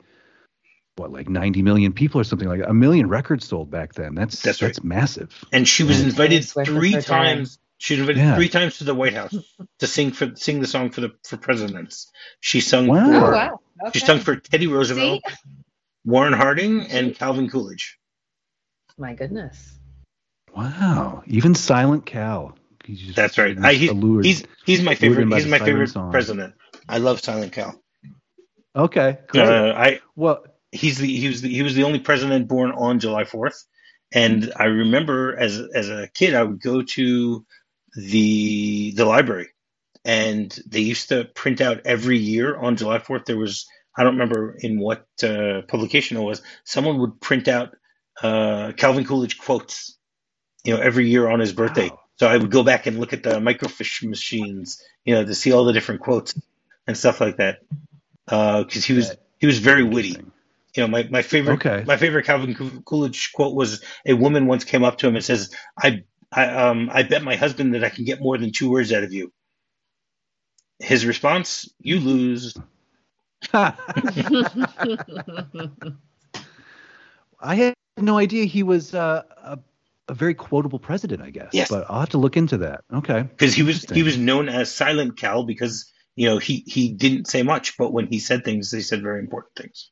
what, 0.96 1.12
like 1.12 1.30
90 1.30 1.62
million 1.62 1.94
people 1.94 2.20
or 2.20 2.24
something 2.24 2.48
like 2.50 2.60
that. 2.62 2.70
A 2.70 2.74
million 2.74 3.08
records 3.08 3.48
sold 3.48 3.70
back 3.70 3.94
then. 3.94 4.16
That's 4.16 4.42
That's 4.42 4.62
right. 4.62 4.70
that's 4.70 4.84
massive. 4.84 5.46
and 5.54 5.68
she 5.68 5.84
was 5.84 6.00
Yeah. 6.02 6.08
invited 6.08 6.44
three 6.46 6.96
was 6.96 7.06
her 7.06 7.14
times. 7.14 7.60
She 7.78 7.94
was 7.94 8.00
invited 8.00 8.20
Yeah. 8.22 8.36
three 8.36 8.50
times 8.50 8.80
to 8.80 8.86
the 8.86 8.96
White 8.96 9.14
House 9.14 9.36
to 9.80 9.86
sing 9.88 10.12
for 10.12 10.32
sing 10.36 10.60
the 10.60 10.66
song 10.68 10.90
for 10.90 11.02
the 11.02 11.12
for 11.24 11.38
presidents. 11.38 12.10
She 12.40 12.60
sung 12.62 12.88
Wow. 12.88 13.06
Oh 13.06 13.20
for 13.20 13.32
wow. 13.34 13.60
she 13.94 14.00
sung 14.00 14.20
for 14.20 14.36
Teddy 14.38 14.66
Roosevelt, 14.66 15.22
See? 15.28 15.36
Warren 16.06 16.34
Harding, 16.34 16.88
and 16.88 17.14
Calvin 17.14 17.50
Coolidge. 17.50 18.00
My 18.98 19.14
goodness. 19.14 19.77
Wow. 20.56 21.24
Even 21.28 21.56
Silent 21.56 22.06
Cal. 22.06 22.58
He 22.86 22.96
just 22.96 23.16
That's 23.16 23.38
right. 23.38 23.58
I, 23.62 23.74
he, 23.74 23.90
allured. 23.90 24.26
he's 24.26 24.44
he's 24.66 24.82
my 24.82 24.96
favorite. 24.96 25.32
He's 25.34 25.46
my 25.46 25.60
favorite 25.60 25.90
song. 25.90 26.12
president. 26.12 26.54
I 26.88 27.00
love 27.00 27.20
Silent 27.20 27.52
Cal. 27.52 27.82
okay. 28.76 29.18
Great. 29.28 29.48
Uh, 29.48 29.74
I 29.76 30.00
well, 30.16 30.46
he's 30.72 30.98
the 30.98 31.08
he 31.08 31.28
was 31.28 31.42
the, 31.42 31.50
he 31.50 31.64
was 31.64 31.76
the 31.76 31.84
only 31.84 32.00
president 32.00 32.48
born 32.48 32.72
on 32.72 33.00
July 33.00 33.26
Fourth, 33.26 33.66
and 34.14 34.54
I 34.56 34.66
remember 34.66 35.36
as 35.38 35.60
as 35.76 35.90
a 35.90 36.08
kid 36.14 36.34
I 36.34 36.44
would 36.44 36.62
go 36.62 36.82
to 36.82 37.46
the 37.98 38.94
the 38.96 39.06
library, 39.06 39.50
and 40.06 40.58
they 40.66 40.80
used 40.82 41.10
to 41.10 41.26
print 41.26 41.60
out 41.60 41.82
every 41.86 42.18
year 42.18 42.56
on 42.56 42.78
July 42.78 43.00
Fourth. 43.00 43.26
There 43.26 43.38
was 43.38 43.68
I 43.98 44.04
don't 44.04 44.14
remember 44.14 44.56
in 44.60 44.80
what 44.80 45.06
uh, 45.24 45.64
publication 45.68 46.18
it 46.18 46.22
was. 46.22 46.42
Someone 46.64 47.00
would 47.00 47.20
print 47.20 47.48
out 47.48 47.76
uh, 48.22 48.72
Calvin 48.78 49.06
Coolidge 49.06 49.38
quotes, 49.40 49.97
you 50.68 50.76
know, 50.76 50.82
every 50.82 51.10
year 51.10 51.28
on 51.28 51.40
his 51.40 51.54
birthday. 51.54 51.90
Wow. 51.90 52.00
So 52.18 52.28
I 52.28 52.38
would 52.38 52.52
go 52.52 52.62
back 52.64 52.86
and 52.88 53.00
look 53.00 53.14
at 53.14 53.24
the 53.24 53.40
microfiche 53.40 54.04
machines, 54.04 54.84
you 55.06 55.16
know, 55.16 55.24
to 55.24 55.34
see 55.34 55.54
all 55.54 55.64
the 55.66 55.74
different 55.74 56.02
quotes 56.02 56.36
and 56.86 56.96
stuff 56.98 57.22
like 57.22 57.38
that. 57.38 57.60
Because 58.26 58.86
he 58.86 58.94
was 58.94 59.10
That- 59.10 59.22
he 59.40 59.48
was 59.48 59.60
very 59.60 59.84
witty 59.84 60.18
you 60.76 60.84
know, 60.84 60.88
my, 60.88 61.08
my 61.10 61.22
favorite 61.24 61.66
Okay. 61.66 61.84
my 61.88 61.98
favorite 61.98 62.26
Calvin 62.26 62.54
Coolidge 62.86 63.32
quote 63.34 63.56
was 63.56 63.82
a 64.06 64.14
woman 64.14 64.46
once 64.46 64.64
came 64.64 64.84
up 64.84 65.00
to 65.00 65.08
him 65.08 65.16
and 65.16 65.26
says, 65.26 65.50
"I 65.76 66.04
I 66.32 66.46
um 66.50 66.92
I 66.94 67.02
bet 67.04 67.24
my 67.24 67.36
husband 67.36 67.74
that 67.74 67.84
I 67.84 67.90
can 67.90 68.06
get 68.06 68.22
more 68.22 68.38
than 68.38 68.52
two 68.52 68.70
words 68.70 68.94
out 68.94 69.04
of 69.04 69.12
you." 69.12 69.32
His 70.80 71.04
response, 71.06 71.68
"You 71.80 72.00
lose." 72.00 72.56
I 73.54 73.74
had 77.56 77.74
no 77.98 78.18
idea 78.18 78.46
he 78.46 78.64
was 78.64 78.94
uh, 78.94 79.24
a, 79.38 79.60
a 80.08 80.14
very 80.14 80.34
quotable 80.34 80.80
president, 80.80 81.22
I 81.22 81.30
guess. 81.30 81.50
Yes. 81.52 81.70
But 81.70 81.86
I'll 81.90 82.00
have 82.00 82.10
to 82.10 82.18
look 82.18 82.38
into 82.38 82.58
that. 82.58 82.84
Okay. 82.94 83.24
Because 83.24 83.54
he 83.54 83.64
was 83.64 83.84
he 83.84 84.04
was 84.04 84.18
known 84.18 84.50
as 84.50 84.72
Silent 84.72 85.18
Cal 85.18 85.44
because 85.44 85.92
you 86.16 86.28
know 86.28 86.38
he 86.38 86.64
he 86.68 86.90
didn't 86.90 87.28
say 87.28 87.44
much, 87.44 87.78
but 87.78 87.92
when 87.92 88.08
he 88.08 88.20
said 88.20 88.44
things, 88.44 88.72
they 88.72 88.82
said 88.82 89.02
very 89.02 89.20
important 89.20 89.56
things. 89.56 89.90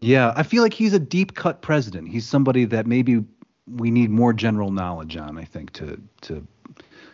Yeah, 0.00 0.32
I 0.34 0.42
feel 0.42 0.62
like 0.62 0.74
he's 0.74 0.94
a 0.94 0.98
deep 0.98 1.34
cut 1.34 1.62
president. 1.62 2.08
He's 2.08 2.26
somebody 2.26 2.64
that 2.66 2.86
maybe 2.86 3.24
we 3.66 3.90
need 3.90 4.10
more 4.10 4.32
general 4.32 4.70
knowledge 4.70 5.16
on, 5.16 5.38
I 5.38 5.44
think, 5.44 5.72
to 5.74 6.00
to 6.22 6.46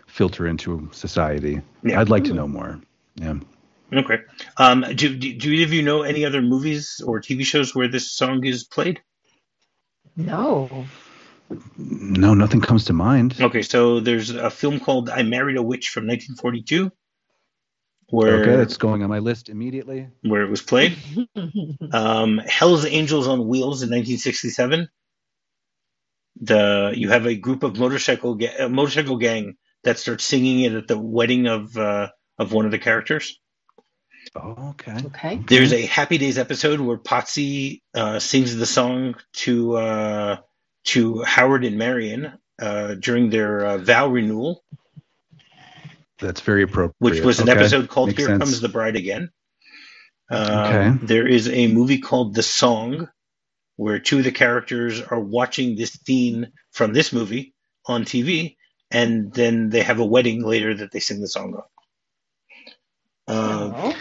filter 0.06 0.46
into 0.46 0.88
society. 0.92 1.60
Yeah. 1.82 2.00
I'd 2.00 2.08
like 2.08 2.24
to 2.24 2.34
know 2.34 2.48
more. 2.48 2.80
Yeah. 3.16 3.34
Okay. 3.92 4.18
Um, 4.56 4.84
do, 4.94 5.16
do 5.16 5.34
do 5.34 5.50
either 5.50 5.64
of 5.64 5.72
you 5.72 5.82
know 5.82 6.02
any 6.02 6.24
other 6.24 6.42
movies 6.42 7.00
or 7.04 7.20
TV 7.20 7.44
shows 7.44 7.74
where 7.74 7.88
this 7.88 8.12
song 8.12 8.44
is 8.44 8.64
played? 8.64 9.00
No. 10.16 10.86
No, 11.76 12.34
nothing 12.34 12.60
comes 12.60 12.86
to 12.86 12.92
mind. 12.92 13.36
Okay, 13.40 13.62
so 13.62 14.00
there's 14.00 14.30
a 14.30 14.50
film 14.50 14.80
called 14.80 15.08
I 15.08 15.22
Married 15.22 15.56
a 15.56 15.62
Witch 15.62 15.88
from 15.88 16.06
1942, 16.06 16.92
where 18.10 18.40
Okay, 18.40 18.56
that's 18.56 18.76
going 18.76 19.02
on 19.02 19.08
my 19.08 19.18
list 19.20 19.48
immediately. 19.48 20.08
where 20.22 20.42
it 20.42 20.50
was 20.50 20.62
played. 20.62 20.96
Um, 21.92 22.38
Hell's 22.38 22.84
Angels 22.84 23.26
on 23.28 23.46
Wheels 23.48 23.82
in 23.82 23.88
1967. 23.88 24.88
The 26.40 26.92
you 26.94 27.08
have 27.08 27.26
a 27.26 27.34
group 27.34 27.62
of 27.62 27.78
motorcycle 27.78 28.34
ga- 28.34 28.68
motorcycle 28.68 29.16
gang 29.16 29.56
that 29.84 29.98
starts 29.98 30.24
singing 30.24 30.60
it 30.60 30.72
at 30.74 30.86
the 30.86 30.98
wedding 30.98 31.46
of 31.46 31.76
uh, 31.76 32.08
of 32.38 32.52
one 32.52 32.64
of 32.66 32.70
the 32.70 32.78
characters. 32.78 33.38
Oh, 34.36 34.70
okay. 34.70 34.96
okay. 35.06 35.40
There's 35.48 35.72
a 35.72 35.86
Happy 35.86 36.18
Days 36.18 36.36
episode 36.38 36.80
where 36.80 36.98
Potsy 36.98 37.80
uh, 37.94 38.18
sings 38.18 38.54
the 38.54 38.66
song 38.66 39.14
to 39.34 39.76
uh, 39.76 40.36
to 40.84 41.22
Howard 41.22 41.64
and 41.64 41.76
Marion 41.78 42.32
uh, 42.60 42.94
during 42.94 43.30
their 43.30 43.64
uh, 43.64 43.78
vow 43.78 44.08
renewal, 44.08 44.64
That's 46.18 46.40
very 46.40 46.62
appropriate. 46.62 46.94
which 46.98 47.20
was 47.24 47.40
an 47.40 47.48
Okay, 47.48 47.58
episode 47.58 47.88
called 47.88 48.08
makes 48.08 48.18
"Here 48.18 48.26
sense. 48.28 48.38
Comes 48.42 48.60
the 48.60 48.68
Bride 48.68 48.96
Again." 48.96 49.30
Um, 50.30 50.40
Okay. 50.50 51.06
There 51.06 51.26
is 51.26 51.48
a 51.48 51.68
movie 51.68 51.98
called 51.98 52.34
"The 52.34 52.42
Song," 52.42 53.08
where 53.76 53.98
two 53.98 54.18
of 54.18 54.24
the 54.24 54.32
characters 54.32 55.00
are 55.00 55.20
watching 55.20 55.76
this 55.76 55.92
scene 56.04 56.52
from 56.72 56.92
this 56.92 57.12
movie 57.12 57.54
on 57.86 58.04
TV, 58.04 58.56
and 58.90 59.32
then 59.32 59.70
they 59.70 59.82
have 59.82 59.98
a 60.00 60.04
wedding 60.04 60.42
later 60.44 60.74
that 60.74 60.90
they 60.92 61.00
sing 61.00 61.20
the 61.20 61.28
song 61.28 61.54
on. 61.54 61.62
Uh, 63.26 63.72
Oh. 63.74 63.96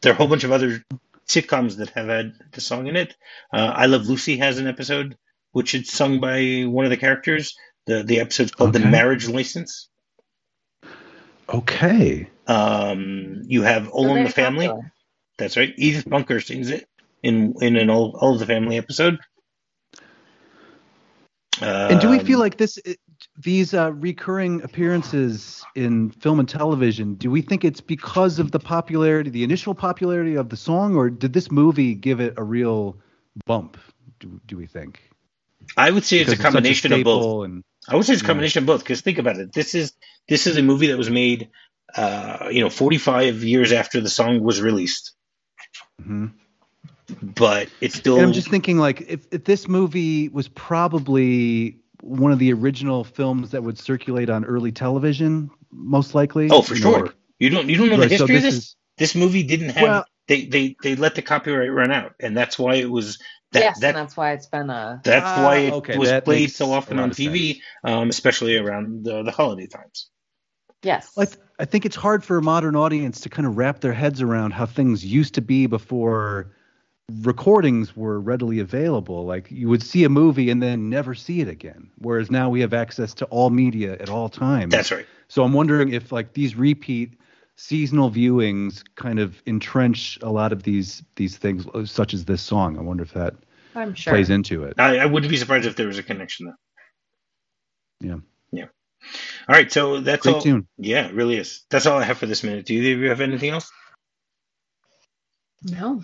there 0.00 0.12
are 0.12 0.14
a 0.14 0.18
whole 0.18 0.28
bunch 0.28 0.44
of 0.44 0.52
other 0.52 0.84
sitcoms 1.28 1.76
that 1.76 1.90
have 1.90 2.08
had 2.08 2.32
the 2.52 2.60
song 2.60 2.86
in 2.88 2.96
it. 2.96 3.14
Uh, 3.52 3.72
I 3.74 3.86
Love 3.86 4.06
Lucy 4.06 4.38
has 4.38 4.58
an 4.58 4.66
episode 4.66 5.16
which 5.52 5.74
is 5.74 5.90
sung 5.90 6.20
by 6.20 6.64
one 6.66 6.84
of 6.84 6.90
the 6.90 6.96
characters. 6.96 7.56
The 7.86 8.02
the 8.02 8.20
episode's 8.20 8.52
called 8.52 8.72
The 8.72 8.80
Marriage 8.80 9.28
License. 9.28 9.88
Okay. 11.48 12.28
Um, 12.46 13.42
you 13.46 13.62
have 13.62 13.88
All 13.88 14.14
in 14.14 14.24
the 14.24 14.30
Family. 14.30 14.68
popular. 14.68 14.92
That's 15.38 15.56
right. 15.56 15.72
Edith 15.76 16.08
Bunker 16.08 16.40
sings 16.40 16.70
it 16.70 16.88
in 17.22 17.54
in 17.60 17.76
an 17.76 17.90
All, 17.90 18.16
All 18.20 18.34
of 18.34 18.38
the 18.38 18.46
Family 18.46 18.76
episode. 18.76 19.18
And 21.62 22.00
do 22.00 22.08
we 22.08 22.18
feel 22.20 22.36
Um, 22.36 22.40
like 22.40 22.56
this, 22.56 22.78
these 23.36 23.74
uh, 23.74 23.92
recurring 23.92 24.62
appearances 24.62 25.62
in 25.74 26.10
film 26.10 26.40
and 26.40 26.48
television? 26.48 27.16
Do 27.16 27.30
we 27.30 27.42
think 27.42 27.66
it's 27.66 27.82
because 27.82 28.38
of 28.38 28.50
the 28.50 28.58
popularity, 28.58 29.28
the 29.28 29.44
initial 29.44 29.74
popularity 29.74 30.36
of 30.36 30.48
the 30.48 30.56
song, 30.56 30.94
or 30.96 31.10
did 31.10 31.34
this 31.34 31.50
movie 31.50 31.94
give 31.94 32.18
it 32.20 32.32
a 32.38 32.42
real 32.42 32.96
bump? 33.44 33.76
Do, 34.20 34.40
do 34.46 34.56
we 34.56 34.66
think? 34.66 35.09
I 35.76 35.90
would 35.90 36.04
say 36.04 36.18
it's 36.18 36.28
a 36.28 36.32
Because 36.32 36.42
such 36.42 36.52
combination 36.52 36.92
of 36.92 37.04
both. 37.04 37.44
And 37.44 37.64
I 37.88 37.96
would 37.96 38.04
say 38.04 38.12
it's 38.14 38.22
a 38.22 38.24
combination 38.24 38.62
of 38.62 38.66
both 38.66 38.80
because 38.82 39.00
think 39.00 39.18
about 39.18 39.36
it. 39.36 39.52
This 39.52 39.74
is 39.74 39.92
this 40.28 40.46
is 40.46 40.56
a 40.56 40.62
movie 40.62 40.88
that 40.88 40.98
was 40.98 41.10
made, 41.10 41.48
uh, 41.94 42.48
you 42.50 42.60
know, 42.60 42.70
45 42.70 43.42
years 43.44 43.72
after 43.72 44.00
the 44.00 44.08
song 44.10 44.40
was 44.42 44.60
released, 44.60 45.12
Mhm. 46.02 46.32
but 47.22 47.68
it's 47.80 47.96
still. 47.96 48.16
And 48.16 48.26
I'm 48.26 48.32
just 48.32 48.48
thinking, 48.48 48.78
like, 48.78 49.02
if, 49.02 49.26
if 49.32 49.44
this 49.44 49.66
movie 49.68 50.28
was 50.28 50.48
probably 50.48 51.78
one 52.02 52.32
of 52.32 52.38
the 52.38 52.52
original 52.52 53.04
films 53.04 53.50
that 53.50 53.62
would 53.62 53.78
circulate 53.78 54.30
on 54.30 54.44
early 54.44 54.72
television, 54.72 55.50
most 55.70 56.14
likely. 56.14 56.48
oh, 56.50 56.62
for 56.62 56.74
you 56.74 56.84
know, 56.84 56.92
sure. 56.98 57.14
You 57.38 57.50
don't 57.50 57.68
you 57.68 57.76
don't 57.76 57.88
know 57.90 57.98
right, 57.98 58.08
the 58.08 58.18
so 58.18 58.26
history 58.26 58.36
of 58.36 58.42
this 58.42 58.54
this. 58.54 58.64
is 58.64 58.76
This 58.98 59.14
movie 59.14 59.42
didn't 59.42 59.70
have. 59.70 59.82
Well- 59.82 60.04
they, 60.28 60.44
they 60.44 60.76
they 60.80 60.94
let 60.94 61.16
the 61.16 61.22
copyright 61.22 61.72
run 61.72 61.90
out, 61.90 62.14
and 62.20 62.36
that's 62.36 62.56
why 62.56 62.76
it 62.76 62.88
was 62.88 63.18
that 63.52 63.62
yes, 63.62 63.80
that 63.80 63.88
and 63.88 63.96
that's 63.96 64.16
why 64.16 64.32
it's 64.32 64.46
been 64.46 64.70
a. 64.70 65.00
that's 65.04 65.26
Ah, 65.26 65.44
why 65.44 65.56
it 65.58 65.74
okay, 65.74 65.98
was 65.98 66.12
played 66.24 66.50
so 66.50 66.72
often 66.72 66.98
a 66.98 67.00
lot 67.00 67.04
on 67.04 67.10
of 67.10 67.16
TV, 67.16 67.60
um, 67.84 68.08
especially 68.08 68.56
around 68.56 69.04
the, 69.04 69.22
the 69.22 69.30
holiday 69.30 69.66
times. 69.66 70.10
Yes. 70.82 71.12
I, 71.18 71.24
th- 71.26 71.38
I 71.58 71.64
think 71.64 71.84
it's 71.84 71.96
hard 71.96 72.24
for 72.24 72.38
a 72.38 72.42
modern 72.42 72.76
audience 72.76 73.20
to 73.22 73.28
kind 73.28 73.46
of 73.46 73.56
wrap 73.56 73.80
their 73.80 73.92
heads 73.92 74.22
around 74.22 74.52
how 74.52 74.66
things 74.66 75.04
used 75.04 75.34
to 75.34 75.42
be 75.42 75.66
before 75.66 76.52
recordings 77.22 77.96
were 77.96 78.20
readily 78.20 78.60
available. 78.60 79.26
Like 79.26 79.50
you 79.50 79.68
would 79.68 79.82
see 79.82 80.04
a 80.04 80.08
movie 80.08 80.50
and 80.50 80.62
then 80.62 80.88
never 80.88 81.14
see 81.14 81.40
it 81.40 81.48
again, 81.48 81.90
whereas 81.98 82.30
now 82.30 82.48
we 82.50 82.60
have 82.60 82.72
access 82.72 83.14
to 83.14 83.24
all 83.26 83.50
media 83.50 83.94
at 83.94 84.08
all 84.08 84.28
times. 84.28 84.72
That's 84.72 84.90
right. 84.90 85.06
So 85.28 85.42
I'm 85.44 85.52
wondering 85.52 85.92
if 85.92 86.12
like 86.12 86.32
these 86.32 86.56
repeat 86.56 87.18
seasonal 87.60 88.10
viewings 88.10 88.82
kind 88.94 89.18
of 89.18 89.42
entrench 89.46 90.18
a 90.22 90.30
lot 90.30 90.50
of 90.50 90.62
these 90.62 91.02
these 91.16 91.36
things, 91.36 91.66
such 91.90 92.14
as 92.14 92.24
this 92.24 92.40
song. 92.40 92.78
I 92.78 92.80
wonder 92.80 93.02
if 93.02 93.12
that 93.12 93.34
I'm 93.74 93.94
sure. 93.94 94.14
plays 94.14 94.30
into 94.30 94.64
it. 94.64 94.74
I, 94.78 94.98
I 94.98 95.06
wouldn't 95.06 95.30
be 95.30 95.36
surprised 95.36 95.66
if 95.66 95.76
there 95.76 95.86
was 95.86 95.98
a 95.98 96.02
connection 96.02 96.46
there. 96.46 96.58
Yeah. 98.00 98.16
Yeah. 98.50 98.66
All 99.48 99.54
right. 99.54 99.70
So 99.70 100.00
that's 100.00 100.22
Great 100.22 100.36
all. 100.36 100.40
tune. 100.40 100.66
Yeah, 100.78 101.08
it 101.08 101.14
really 101.14 101.36
is. 101.36 101.64
That's 101.70 101.84
all 101.84 101.98
I 101.98 102.04
have 102.04 102.16
for 102.16 102.26
this 102.26 102.42
minute. 102.42 102.64
Do 102.64 102.74
either 102.74 102.94
of 102.94 103.00
you 103.00 103.08
have 103.10 103.20
anything 103.20 103.50
else? 103.50 103.70
No. 105.62 106.02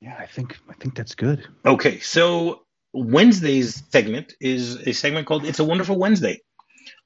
Yeah, 0.00 0.16
I 0.18 0.26
think 0.26 0.58
I 0.68 0.74
think 0.74 0.96
that's 0.96 1.14
good. 1.14 1.46
Okay. 1.64 2.00
So 2.00 2.62
Wednesday's 2.92 3.82
segment 3.90 4.34
is 4.40 4.76
a 4.88 4.92
segment 4.92 5.28
called 5.28 5.44
"It's 5.44 5.60
a 5.60 5.64
Wonderful 5.64 5.96
Wednesday," 5.96 6.40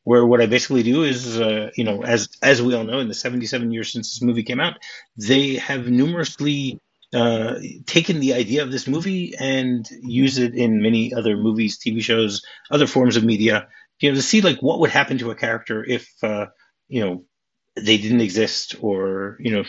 where 0.04 0.24
what 0.26 0.40
I 0.40 0.46
basically 0.46 0.82
do 0.82 1.02
is, 1.04 1.38
uh, 1.40 1.70
you 1.76 1.84
know, 1.84 2.02
as 2.02 2.28
as 2.42 2.62
we 2.62 2.74
all 2.74 2.84
know, 2.84 3.00
in 3.00 3.08
the 3.08 3.14
77 3.14 3.70
years 3.70 3.92
since 3.92 4.12
this 4.14 4.22
movie 4.22 4.42
came 4.42 4.60
out, 4.60 4.74
they 5.16 5.56
have 5.56 5.88
numerously 5.88 6.78
uh, 7.14 7.54
taken 7.86 8.20
the 8.20 8.34
idea 8.34 8.62
of 8.62 8.70
this 8.70 8.86
movie 8.86 9.34
and 9.38 9.86
use 10.02 10.38
it 10.38 10.54
in 10.54 10.82
many 10.82 11.12
other 11.12 11.36
movies, 11.36 11.78
TV 11.78 12.00
shows, 12.00 12.42
other 12.70 12.86
forms 12.86 13.16
of 13.16 13.24
media. 13.24 13.68
You 14.00 14.10
know, 14.10 14.16
to 14.16 14.22
see 14.22 14.40
like 14.40 14.60
what 14.62 14.80
would 14.80 14.90
happen 14.90 15.18
to 15.18 15.30
a 15.30 15.34
character 15.34 15.84
if 15.84 16.08
uh, 16.22 16.46
you 16.88 17.04
know 17.04 17.24
they 17.76 17.98
didn't 17.98 18.22
exist, 18.22 18.76
or 18.80 19.36
you 19.40 19.52
know, 19.52 19.64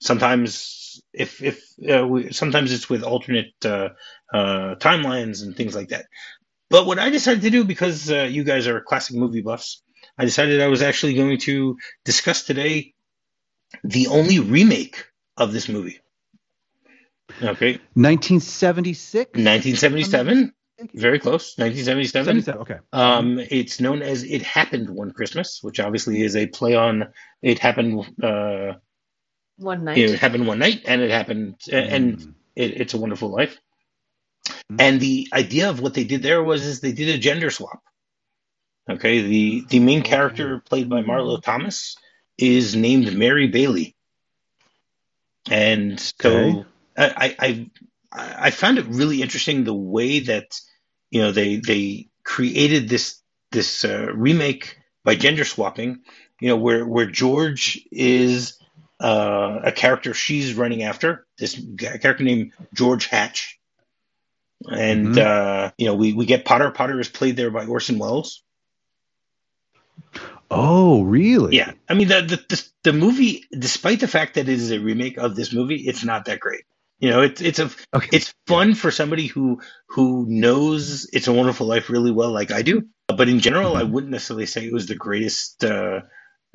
sometimes 0.00 1.00
if 1.12 1.42
if 1.42 1.62
uh, 1.90 2.06
we, 2.06 2.32
sometimes 2.32 2.72
it's 2.72 2.88
with 2.90 3.02
alternate 3.02 3.52
uh, 3.64 3.90
uh, 4.32 4.74
timelines 4.76 5.42
and 5.42 5.56
things 5.56 5.74
like 5.74 5.88
that. 5.88 6.06
But 6.70 6.86
what 6.86 6.98
I 6.98 7.10
decided 7.10 7.42
to 7.42 7.50
do, 7.50 7.64
because 7.64 8.10
uh, 8.10 8.22
you 8.30 8.44
guys 8.44 8.66
are 8.66 8.80
classic 8.80 9.16
movie 9.16 9.40
buffs, 9.42 9.82
I 10.18 10.24
decided 10.24 10.60
I 10.60 10.68
was 10.68 10.82
actually 10.82 11.14
going 11.14 11.38
to 11.38 11.76
discuss 12.04 12.44
today 12.44 12.94
the 13.84 14.08
only 14.08 14.38
remake 14.38 15.06
of 15.36 15.52
this 15.52 15.68
movie. 15.68 16.00
Okay, 17.42 17.78
1976. 17.94 19.30
1977, 19.34 20.52
very 20.94 21.18
close, 21.18 21.56
1977. 21.58 22.60
Okay. 22.62 22.78
Um, 22.92 23.38
it's 23.38 23.80
known 23.80 24.02
as 24.02 24.24
"It 24.24 24.42
Happened 24.42 24.88
One 24.90 25.12
Christmas," 25.12 25.60
which 25.62 25.78
obviously 25.78 26.22
is 26.22 26.36
a 26.36 26.46
play 26.46 26.74
on 26.74 27.08
"It 27.42 27.58
Happened." 27.58 28.04
Uh, 28.22 28.74
One 29.58 29.84
night. 29.84 29.98
it 29.98 30.18
happened 30.18 30.46
one 30.46 30.58
night, 30.58 30.82
and 30.86 31.00
it 31.02 31.10
happened, 31.10 31.56
and 31.70 32.18
Mm. 32.18 32.34
it, 32.56 32.80
it's 32.80 32.94
a 32.94 32.98
wonderful 32.98 33.28
life. 33.30 33.56
Mhm. 34.70 34.78
And 34.80 35.00
the 35.00 35.28
idea 35.32 35.70
of 35.70 35.80
what 35.80 35.94
they 35.94 36.04
did 36.04 36.22
there 36.22 36.42
was 36.42 36.64
is 36.64 36.80
they 36.80 36.92
did 36.92 37.08
a 37.08 37.18
gender 37.18 37.50
swap. 37.50 37.82
Okay, 38.90 39.20
the 39.22 39.64
the 39.68 39.80
main 39.80 40.02
character 40.02 40.60
played 40.60 40.88
by 40.88 41.02
Marlo 41.02 41.40
Thomas 41.42 41.96
is 42.38 42.74
named 42.76 43.16
Mary 43.16 43.46
Bailey, 43.48 43.96
and 45.50 46.00
so 46.22 46.64
Okay. 46.64 46.64
I, 46.96 47.36
I 47.38 47.70
I 48.12 48.50
found 48.50 48.78
it 48.78 48.86
really 48.86 49.22
interesting 49.22 49.64
the 49.64 49.74
way 49.74 50.20
that 50.20 50.60
you 51.10 51.20
know 51.20 51.32
they 51.32 51.56
they 51.56 52.08
created 52.24 52.88
this 52.88 53.22
this 53.52 53.84
uh, 53.84 54.08
remake 54.14 54.76
by 55.04 55.14
gender 55.14 55.44
swapping. 55.44 56.02
You 56.40 56.48
know 56.48 56.56
where 56.56 56.86
where 56.86 57.06
George 57.10 57.80
is 57.90 58.58
uh, 59.00 59.60
a 59.64 59.72
character 59.72 60.14
she's 60.14 60.54
running 60.54 60.82
after 60.82 61.26
this 61.38 61.60
character 61.78 62.24
named 62.24 62.52
George 62.74 63.06
Hatch, 63.06 63.57
and 64.66 65.14
Mhm. 65.14 65.18
uh, 65.18 65.72
you 65.78 65.86
know 65.86 65.94
we 65.94 66.12
we 66.12 66.26
get 66.26 66.44
Potter. 66.44 66.70
Potter 66.70 66.98
is 67.00 67.08
played 67.08 67.36
there 67.36 67.50
by 67.50 67.66
Orson 67.66 67.98
Welles. 67.98 68.42
Oh, 70.50 71.02
really? 71.02 71.56
Yeah, 71.56 71.72
I 71.88 71.94
mean 71.94 72.08
the, 72.08 72.22
the 72.22 72.36
the 72.48 72.68
the 72.84 72.92
movie, 72.92 73.44
despite 73.56 74.00
the 74.00 74.08
fact 74.08 74.34
that 74.34 74.48
it 74.48 74.54
is 74.54 74.70
a 74.70 74.80
remake 74.80 75.18
of 75.18 75.36
this 75.36 75.52
movie, 75.52 75.76
it's 75.86 76.04
not 76.04 76.24
that 76.24 76.40
great. 76.40 76.62
You 77.00 77.10
know, 77.10 77.20
it's 77.22 77.40
it's 77.40 77.58
a 77.58 77.70
Okay. 77.94 78.08
it's 78.12 78.34
fun 78.46 78.74
for 78.74 78.90
somebody 78.90 79.26
who 79.26 79.60
who 79.88 80.26
knows 80.28 81.08
It's 81.12 81.28
a 81.28 81.32
Wonderful 81.32 81.66
Life 81.66 81.90
really 81.90 82.10
well, 82.10 82.30
like 82.32 82.50
I 82.50 82.62
do. 82.62 82.88
But 83.08 83.28
in 83.28 83.40
general, 83.40 83.76
I 83.76 83.82
wouldn't 83.82 84.12
necessarily 84.12 84.46
say 84.46 84.64
it 84.66 84.72
was 84.72 84.86
the 84.86 84.94
greatest 84.94 85.64
uh, 85.64 86.00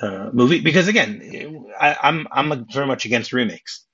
uh, 0.02 0.30
movie 0.34 0.62
because, 0.62 0.88
again, 0.88 1.66
I, 1.80 1.96
I'm 2.02 2.28
I'm 2.32 2.66
very 2.72 2.88
much 2.88 3.06
against 3.06 3.32
remakes. 3.34 3.86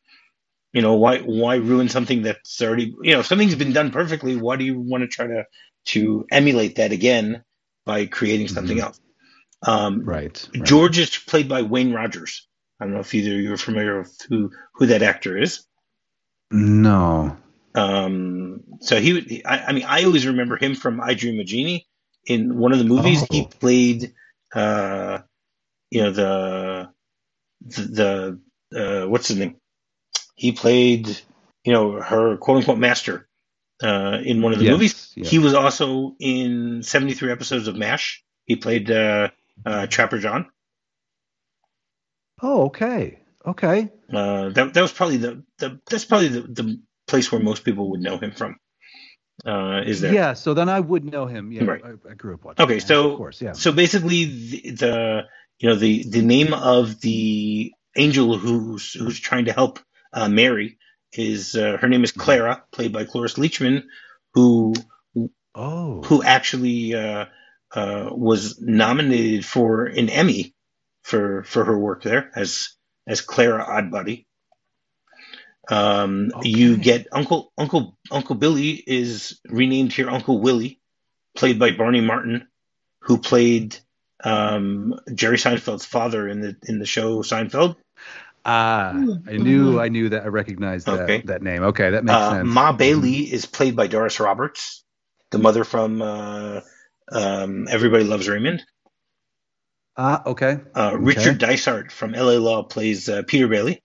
You 0.74 0.82
know, 0.82 0.96
why 0.96 1.20
why 1.20 1.56
ruin 1.56 1.90
something 1.90 2.22
that's 2.24 2.62
already 2.62 2.96
you 3.02 3.14
know 3.14 3.22
if 3.22 3.26
something's 3.26 3.56
been 3.56 3.74
done 3.74 3.92
perfectly? 3.92 4.36
Why 4.36 4.56
do 4.56 4.64
you 4.64 4.80
want 4.80 5.02
to 5.02 5.08
try 5.08 5.28
to 5.28 5.46
to 5.88 6.26
emulate 6.32 6.76
that 6.76 6.92
again 6.92 7.44
by 7.86 8.06
creating 8.06 8.50
something 8.50 8.78
Mhm. 8.78 8.84
else? 8.84 9.00
Um, 9.64 10.04
Right. 10.06 10.48
right. 10.54 10.64
George 10.66 11.00
is 11.00 11.18
played 11.18 11.50
by 11.50 11.64
Wayne 11.64 11.92
Rogers. 11.92 12.48
I 12.80 12.86
don't 12.86 12.94
know 12.94 13.00
if 13.02 13.14
either 13.14 13.34
of 13.34 13.42
you 13.42 13.54
are 13.54 13.58
familiar 13.58 14.00
with 14.00 14.16
who 14.30 14.52
who 14.76 14.86
that 14.88 15.02
actor 15.02 15.38
is. 15.38 15.66
No. 16.52 17.38
Um, 17.76 18.64
so 18.82 19.00
he, 19.00 19.14
would- 19.14 19.42
I, 19.46 19.60
I 19.68 19.72
mean, 19.74 19.86
I 19.86 20.04
always 20.04 20.26
remember 20.28 20.58
him 20.58 20.76
from 20.76 21.00
I 21.02 21.14
Dream 21.14 21.40
of 21.40 21.46
Jeannie. 21.46 21.88
In 22.26 22.58
one 22.58 22.74
of 22.74 22.80
the 22.80 22.86
movies, 22.86 23.22
he 23.32 23.42
Oh. 23.42 23.46
played, 23.46 24.14
uh, 24.54 25.20
you 25.90 26.02
know, 26.04 26.12
the 26.12 26.90
the, 27.66 28.40
the 28.72 29.04
uh, 29.04 29.08
what's 29.08 29.28
his 29.30 29.38
name? 29.38 29.59
He 30.40 30.54
played, 30.54 31.08
you 31.66 31.74
know, 31.74 32.00
her 32.02 32.38
quote 32.38 32.58
unquote 32.60 32.78
master 32.80 33.28
uh, 33.84 34.20
in 34.24 34.42
one 34.42 34.54
of 34.54 34.60
the 34.60 34.66
Yes, 34.66 34.72
movies. 34.72 35.14
yeah. 35.16 35.26
He 35.28 35.38
was 35.40 35.54
also 35.54 36.16
in 36.20 36.82
seventy 36.84 37.14
three 37.14 37.32
episodes 37.32 37.68
of 37.68 37.76
MASH. 37.76 38.24
He 38.46 38.56
played 38.56 38.90
uh, 38.90 39.30
uh, 39.66 39.88
Trapper 39.88 40.18
John. 40.20 40.48
Oh, 42.42 42.66
okay. 42.68 43.20
Okay. 43.46 43.90
Uh, 44.14 44.50
that 44.50 44.74
that 44.74 44.82
was 44.82 44.94
probably 44.94 45.18
the, 45.18 45.44
the 45.58 45.80
that's 45.90 46.06
probably 46.06 46.30
the, 46.30 46.42
the 46.42 46.82
place 47.08 47.32
where 47.32 47.42
most 47.42 47.64
people 47.66 47.90
would 47.92 48.02
know 48.02 48.18
him 48.18 48.32
from. 48.32 48.56
Uh, 49.46 49.82
is 49.86 50.02
there? 50.02 50.14
Yeah, 50.14 50.34
so 50.34 50.54
then 50.54 50.70
I 50.70 50.80
would 50.80 51.04
know 51.06 51.26
him. 51.26 51.52
Yeah, 51.52 51.64
Right. 51.64 51.82
I, 51.84 52.12
I 52.12 52.14
grew 52.14 52.34
up 52.36 52.44
watching. 52.46 52.64
Okay, 52.66 52.80
so 52.80 53.12
of 53.12 53.18
course, 53.18 53.42
yeah. 53.42 53.54
so 53.54 53.72
basically 53.72 54.26
the, 54.26 54.72
the 54.72 55.22
you 55.60 55.70
know 55.70 55.76
the 55.76 56.04
the 56.10 56.22
name 56.22 56.54
of 56.54 57.00
the 57.02 57.72
angel 57.96 58.38
who's 58.38 58.94
who's 58.94 59.20
trying 59.20 59.46
to 59.46 59.54
help 59.54 59.80
uh, 60.14 60.30
Mary 60.30 60.78
is 61.14 61.56
uh, 61.56 61.78
her 61.80 61.88
name 61.88 62.04
is 62.04 62.12
Clara, 62.12 62.64
played 62.72 62.94
by 62.94 63.06
Cloris 63.06 63.36
Leachman, 63.36 63.84
who 64.34 64.74
Oh. 65.56 66.04
who 66.04 66.22
actually 66.24 66.94
uh, 66.94 67.26
uh, 67.74 68.10
was 68.12 68.62
nominated 68.62 69.44
for 69.44 69.86
an 69.86 70.08
Emmy 70.10 70.54
for 71.02 71.44
for 71.44 71.66
her 71.66 71.78
work 71.78 72.04
there 72.04 72.32
as 72.36 72.70
as 73.08 73.22
Clara 73.22 73.66
Oddbody. 73.66 74.26
Um, 75.70 76.32
You 76.44 76.78
get 76.78 77.08
Uncle 77.12 77.52
Uncle 77.58 77.98
Uncle 78.12 78.36
Billy 78.36 78.72
is 78.72 79.40
renamed 79.48 79.92
here 79.94 80.10
Uncle 80.10 80.40
Willie, 80.40 80.80
played 81.36 81.60
by 81.60 81.72
Barney 81.72 82.02
Martin, 82.02 82.48
who 83.02 83.18
played 83.18 83.76
um, 84.24 85.00
Jerry 85.14 85.38
Seinfeld's 85.38 85.86
father 85.86 86.28
in 86.28 86.42
the 86.42 86.56
in 86.68 86.80
the 86.80 86.86
show 86.86 87.22
Seinfeld. 87.22 87.76
Ah, 88.52 88.94
I 89.28 89.38
knew, 89.38 89.80
I 89.80 89.90
knew 89.90 90.10
that. 90.10 90.24
I 90.24 90.28
recognized 90.28 90.88
that 90.88 91.02
Okay. 91.02 91.22
that 91.26 91.44
name. 91.44 91.62
Okay, 91.64 91.92
that 91.92 92.04
makes 92.04 92.18
Uh, 92.18 92.32
sense. 92.32 92.48
Ma 92.48 92.72
Bailey 92.72 93.32
is 93.32 93.46
played 93.46 93.76
by 93.76 93.86
Doris 93.88 94.20
Roberts, 94.20 94.84
the 95.30 95.38
mother 95.38 95.64
from 95.64 96.02
uh, 96.02 96.62
um, 97.12 97.68
Everybody 97.70 98.06
Loves 98.06 98.28
Raymond. 98.28 98.64
Ah, 99.96 100.24
okay. 100.26 100.60
Uh, 100.74 100.92
Okay. 100.94 101.04
Richard 101.04 101.38
Dysart 101.38 101.92
from 101.92 102.14
LA 102.14 102.38
Law 102.40 102.64
plays 102.64 103.08
uh, 103.08 103.22
Peter 103.28 103.48
Bailey. 103.48 103.84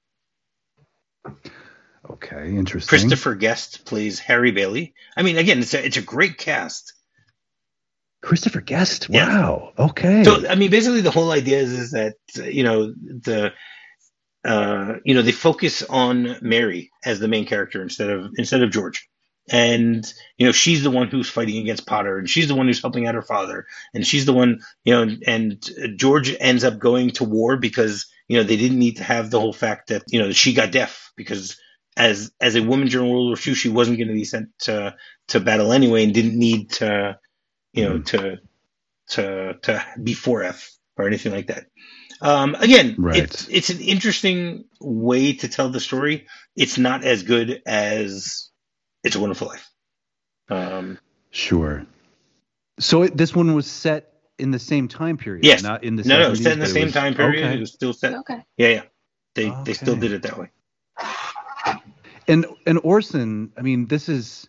Okay, 2.08 2.54
interesting. 2.54 2.88
Christopher 2.88 3.34
Guest 3.34 3.84
plays 3.84 4.18
Harry 4.18 4.50
Bailey. 4.50 4.94
I 5.16 5.22
mean, 5.22 5.36
again, 5.38 5.58
it's 5.58 5.74
a 5.74 5.84
it's 5.84 5.96
a 5.96 6.02
great 6.02 6.38
cast. 6.38 6.92
Christopher 8.22 8.60
Guest. 8.62 9.08
Yeah. 9.10 9.26
Wow. 9.28 9.72
Okay. 9.78 10.24
So, 10.24 10.46
I 10.48 10.54
mean, 10.54 10.70
basically, 10.70 11.00
the 11.02 11.10
whole 11.10 11.30
idea 11.32 11.58
is 11.58 11.72
is 11.72 11.90
that 11.92 12.14
uh, 12.38 12.44
you 12.44 12.62
know 12.62 12.92
the 12.94 13.52
uh, 14.44 14.94
you 15.04 15.14
know 15.14 15.22
they 15.22 15.32
focus 15.32 15.82
on 15.82 16.36
Mary 16.42 16.90
as 17.04 17.18
the 17.18 17.28
main 17.28 17.46
character 17.46 17.82
instead 17.82 18.10
of 18.10 18.32
instead 18.36 18.62
of 18.62 18.70
George, 18.70 19.08
and 19.50 20.04
you 20.36 20.46
know 20.46 20.52
she's 20.52 20.82
the 20.82 20.90
one 20.90 21.08
who's 21.08 21.28
fighting 21.30 21.58
against 21.58 21.86
Potter, 21.86 22.18
and 22.18 22.28
she's 22.28 22.48
the 22.48 22.54
one 22.54 22.66
who's 22.66 22.80
helping 22.80 23.06
out 23.06 23.14
her 23.14 23.22
father, 23.22 23.66
and 23.94 24.06
she's 24.06 24.26
the 24.26 24.32
one 24.32 24.60
you 24.84 24.94
know, 24.94 25.02
and, 25.02 25.24
and 25.26 25.98
George 25.98 26.34
ends 26.38 26.64
up 26.64 26.78
going 26.78 27.10
to 27.12 27.24
war 27.24 27.56
because 27.56 28.06
you 28.28 28.36
know 28.36 28.42
they 28.42 28.56
didn't 28.56 28.78
need 28.78 28.98
to 28.98 29.04
have 29.04 29.30
the 29.30 29.40
whole 29.40 29.52
fact 29.52 29.88
that 29.88 30.02
you 30.08 30.20
know 30.20 30.30
she 30.30 30.52
got 30.52 30.72
deaf 30.72 31.12
because 31.16 31.58
as 31.96 32.32
as 32.40 32.56
a 32.56 32.62
woman 32.62 32.88
during 32.88 33.10
World 33.10 33.28
War 33.28 33.36
II, 33.36 33.54
she 33.54 33.68
wasn't 33.68 33.98
going 33.98 34.08
to 34.08 34.14
be 34.14 34.24
sent 34.24 34.48
to 34.60 34.94
to 35.28 35.40
battle 35.40 35.72
anyway, 35.72 36.04
and 36.04 36.14
didn't 36.14 36.38
need 36.38 36.70
to 36.72 37.18
you 37.72 37.84
know 37.84 37.98
to 38.00 38.38
to 39.08 39.54
to 39.62 39.86
be 40.02 40.14
4F 40.14 40.70
or 40.96 41.06
anything 41.06 41.32
like 41.32 41.48
that. 41.48 41.66
Um, 42.24 42.54
again, 42.56 42.94
Right. 42.98 43.18
it's 43.22 43.46
it's 43.48 43.68
an 43.70 43.80
interesting 43.80 44.64
way 44.80 45.34
to 45.34 45.46
tell 45.48 45.68
the 45.68 45.78
story. 45.78 46.26
It's 46.56 46.78
not 46.78 47.04
as 47.04 47.22
good 47.22 47.62
as 47.66 48.50
It's 49.04 49.14
a 49.14 49.20
Wonderful 49.20 49.48
Life. 49.48 49.70
Um, 50.48 50.98
Sure. 51.30 51.84
So 52.80 53.02
it, 53.02 53.16
this 53.16 53.34
one 53.36 53.54
was 53.54 53.66
set 53.66 54.12
in 54.38 54.50
the 54.52 54.58
same 54.58 54.88
time 54.88 55.16
period. 55.18 55.44
Yes. 55.44 55.62
Not 55.62 55.84
in 55.84 55.96
the 55.96 56.04
no, 56.04 56.18
no, 56.20 56.30
it's 56.30 56.40
70s, 56.40 56.42
set 56.44 56.52
in 56.54 56.58
the 56.60 56.66
same 56.66 56.84
was- 56.84 56.92
time 56.94 57.14
period. 57.14 57.44
Okay. 57.44 57.54
It 57.56 57.60
was 57.60 57.72
still 57.72 57.92
set. 57.92 58.14
Okay. 58.14 58.42
Yeah, 58.56 58.68
yeah. 58.68 58.82
They 59.34 59.52
they 59.64 59.74
still 59.74 59.96
did 59.96 60.12
it 60.12 60.22
that 60.22 60.38
way. 60.38 60.48
And 62.26 62.46
and 62.66 62.80
Orson, 62.82 63.52
I 63.58 63.60
mean, 63.62 63.86
this 63.86 64.08
is, 64.08 64.48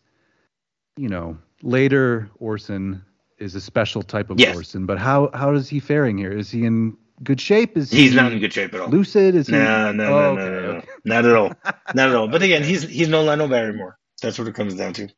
you 0.96 1.10
know, 1.10 1.38
later 1.62 2.30
Orson 2.40 3.04
is 3.38 3.56
a 3.56 3.62
special 3.62 4.02
type 4.02 4.30
of 4.30 4.40
Yes. 4.40 4.56
Orson. 4.56 4.86
But 4.86 4.98
how 4.98 5.30
how 5.34 5.54
is 5.56 5.68
he 5.68 5.80
faring 5.82 6.18
here? 6.18 6.32
Is 6.32 6.50
he 6.50 6.64
in 6.66 6.96
good 7.24 7.42
shape? 7.42 7.78
Is 7.78 7.92
He's 7.92 8.14
he 8.14 8.16
not 8.16 8.34
in 8.34 8.40
good 8.40 8.54
shape 8.54 8.74
at 8.74 8.82
all. 8.82 8.90
lucid? 8.90 9.36
Is 9.36 9.50
he? 9.50 9.54
No, 9.54 9.92
no, 9.94 10.14
no, 10.14 10.14
Oh, 10.14 10.32
no, 10.32 10.42
okay, 10.42 10.50
no, 10.50 10.62
no, 10.62 10.70
okay. 10.80 10.88
not 11.06 11.26
at 11.26 11.36
all, 11.36 11.54
not 11.94 12.10
at 12.10 12.16
all. 12.16 12.28
But 12.30 12.44
again, 12.44 12.64
he's 12.64 12.84
he's 12.84 13.10
no 13.10 13.24
Lionel 13.24 13.48
Barrymore. 13.50 13.98
That's 14.22 14.40
what 14.40 14.48
it 14.48 14.56
comes 14.56 14.76
down 14.76 14.94
to. 14.94 15.10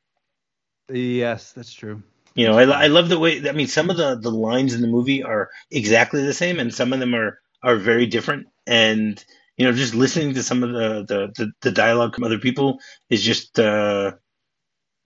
Yes, 0.89 1.53
that's 1.53 1.73
true. 1.73 2.03
You 2.35 2.47
know, 2.47 2.57
I, 2.57 2.63
I 2.85 2.87
love 2.87 3.09
the 3.09 3.19
way. 3.19 3.47
I 3.49 3.53
mean, 3.53 3.67
some 3.67 3.89
of 3.89 3.97
the 3.97 4.15
the 4.15 4.31
lines 4.31 4.73
in 4.73 4.81
the 4.81 4.87
movie 4.87 5.23
are 5.23 5.49
exactly 5.71 6.23
the 6.23 6.33
same, 6.33 6.59
and 6.59 6.73
some 6.73 6.93
of 6.93 6.99
them 6.99 7.15
are 7.15 7.39
are 7.63 7.77
very 7.77 8.05
different. 8.07 8.47
And 8.67 9.23
you 9.57 9.65
know, 9.65 9.73
just 9.73 9.95
listening 9.95 10.35
to 10.35 10.43
some 10.43 10.63
of 10.63 10.71
the 10.71 11.05
the 11.07 11.33
the, 11.35 11.51
the 11.61 11.71
dialogue 11.71 12.15
from 12.15 12.25
other 12.25 12.39
people 12.39 12.79
is 13.09 13.23
just 13.23 13.59
uh, 13.59 14.13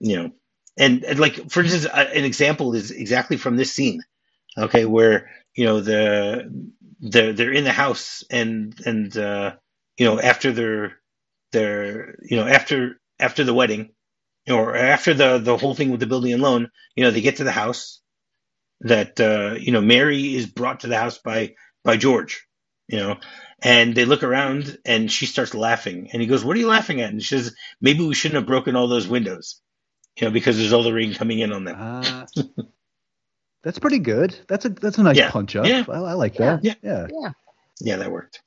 you 0.00 0.16
know, 0.16 0.30
and, 0.78 1.04
and 1.04 1.18
like 1.20 1.50
for 1.50 1.62
instance, 1.62 1.86
uh, 1.86 2.10
an 2.14 2.24
example 2.24 2.74
is 2.74 2.90
exactly 2.90 3.36
from 3.36 3.56
this 3.56 3.72
scene. 3.72 4.02
Okay, 4.58 4.84
where 4.84 5.30
you 5.56 5.64
know 5.66 5.80
the 5.80 6.50
they're 7.02 7.34
they're 7.34 7.52
in 7.52 7.64
the 7.64 7.72
house 7.72 8.24
and 8.30 8.74
and 8.86 9.16
uh, 9.18 9.54
you 9.98 10.06
know 10.06 10.20
after 10.20 10.52
their 10.52 10.98
their 11.52 12.16
you 12.22 12.36
know 12.38 12.48
after 12.48 13.00
after 13.20 13.44
the 13.44 13.54
wedding 13.54 13.90
or 14.50 14.76
after 14.76 15.14
the 15.14 15.38
the 15.38 15.56
whole 15.56 15.74
thing 15.74 15.90
with 15.90 16.00
the 16.00 16.06
building 16.06 16.32
and 16.32 16.42
loan, 16.42 16.70
you 16.96 17.04
know, 17.04 17.10
they 17.10 17.20
get 17.20 17.36
to 17.36 17.44
the 17.44 17.52
house 17.52 18.00
that 18.80 19.20
uh, 19.20 19.56
you 19.58 19.72
know 19.72 19.80
Mary 19.80 20.34
is 20.34 20.46
brought 20.46 20.80
to 20.80 20.88
the 20.88 20.98
house 20.98 21.18
by 21.18 21.54
by 21.84 21.96
George, 21.96 22.46
you 22.88 22.98
know, 22.98 23.18
and 23.62 23.94
they 23.94 24.04
look 24.04 24.22
around 24.24 24.78
and 24.84 25.10
she 25.10 25.26
starts 25.26 25.54
laughing 25.54 26.10
and 26.12 26.22
he 26.22 26.28
goes, 26.28 26.44
"What 26.44 26.56
are 26.56 26.60
you 26.60 26.68
laughing 26.68 27.00
at?" 27.00 27.10
And 27.10 27.22
she 27.22 27.38
says, 27.38 27.54
"Maybe 27.80 28.06
we 28.06 28.14
shouldn't 28.14 28.40
have 28.40 28.46
broken 28.46 28.76
all 28.76 28.88
those 28.88 29.08
windows, 29.08 29.60
you 30.20 30.26
know, 30.26 30.32
because 30.32 30.58
there's 30.58 30.72
all 30.72 30.84
the 30.84 30.94
rain 30.94 31.14
coming 31.14 31.40
in 31.40 31.52
on 31.52 31.64
them." 31.64 31.76
Uh, 31.78 32.26
that's 33.62 33.78
pretty 33.78 33.98
good. 33.98 34.36
That's 34.48 34.64
a 34.64 34.68
that's 34.70 34.98
a 34.98 35.02
nice 35.02 35.16
Yeah. 35.16 35.30
punch 35.30 35.56
up. 35.56 35.66
Yeah. 35.66 35.84
I, 35.88 35.92
I 35.92 36.12
like 36.14 36.34
that. 36.36 36.64
Yeah. 36.64 36.74
yeah. 36.82 37.06
Yeah. 37.10 37.30
Yeah, 37.80 37.96
that 37.96 38.10
worked. 38.12 38.42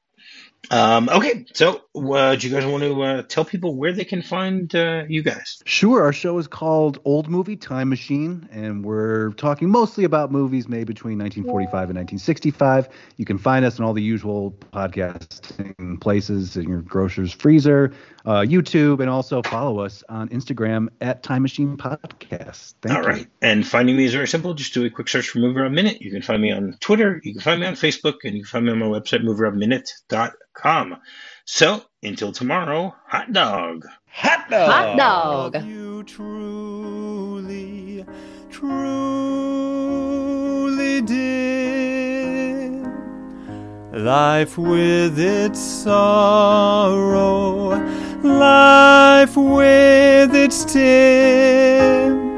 Um, 0.72 1.10
okay, 1.10 1.46
so 1.54 1.82
uh, 1.96 2.36
do 2.36 2.48
you 2.48 2.54
guys 2.54 2.66
want 2.66 2.84
to 2.84 3.02
uh, 3.02 3.22
tell 3.24 3.46
people 3.46 3.76
where 3.76 3.92
they 3.92 4.06
can 4.06 4.22
find 4.22 4.74
uh, 4.76 5.04
you 5.08 5.24
guys? 5.24 5.62
Sure. 5.66 6.04
Our 6.04 6.14
show 6.14 6.38
is 6.38 6.48
called 6.48 7.00
Old 7.06 7.30
Movie 7.30 7.56
Time 7.56 7.90
Machine, 7.90 8.50
and 8.52 8.84
we're 8.84 9.32
talking 9.32 9.70
mostly 9.70 10.04
about 10.04 10.32
movies 10.32 10.68
made 10.68 10.88
between 10.88 11.18
1945 11.20 11.90
and 11.90 11.98
1965. 11.98 12.90
You 13.18 13.26
can 13.26 13.38
find 13.38 13.66
us 13.66 13.80
in 13.80 13.86
all 13.86 13.94
the 13.94 14.04
usual 14.04 14.52
podcasting 14.74 16.02
places 16.02 16.58
in 16.58 16.68
your 16.70 16.82
grocer's 16.82 17.32
freezer, 17.32 17.94
uh, 18.26 18.42
YouTube, 18.42 19.00
and 19.00 19.10
also 19.10 19.42
follow 19.44 19.80
us 19.80 20.04
on 20.10 20.30
Instagram 20.30 20.90
at 21.02 21.24
Time 21.24 21.42
Machine 21.42 21.78
Podcast. 21.78 22.74
Thank 22.82 22.96
All 22.96 23.04
you. 23.04 23.08
right. 23.08 23.28
And 23.42 23.66
finding 23.66 23.98
me 23.98 24.06
is 24.06 24.14
very 24.14 24.28
simple. 24.28 24.54
Just 24.54 24.74
do 24.74 24.86
a 24.86 24.90
quick 24.90 25.08
search 25.10 25.30
for 25.30 25.40
MovieRob 25.40 25.72
Minute. 25.72 26.02
You 26.02 26.12
can 26.12 26.22
find 26.22 26.42
me 26.42 26.52
on 26.52 26.78
Twitter. 26.80 27.22
You 27.24 27.34
can 27.34 27.42
find 27.42 27.62
me 27.62 27.68
on 27.68 27.74
Facebook. 27.74 28.16
And 28.24 28.36
you 28.36 28.44
can 28.44 28.50
find 28.50 28.66
me 28.66 28.72
on 28.72 28.80
my 28.80 28.86
website, 28.88 29.24
movierobminute.com. 30.56 30.98
So 31.46 31.82
until 32.04 32.32
tomorrow, 32.32 32.96
hot 33.08 33.34
dog. 33.34 33.86
Hot 34.08 34.50
dog. 34.50 34.70
Hot 34.70 34.98
dog. 34.98 35.56
Love 35.56 35.66
you 35.66 36.04
truly, 36.04 38.06
truly 38.50 38.92
did. 41.02 42.86
Life 43.94 44.58
with 44.58 45.20
its 45.20 45.60
sorrow, 45.60 47.70
life 48.24 49.38
with 49.38 50.36
its 50.36 50.66
tears. 50.66 52.35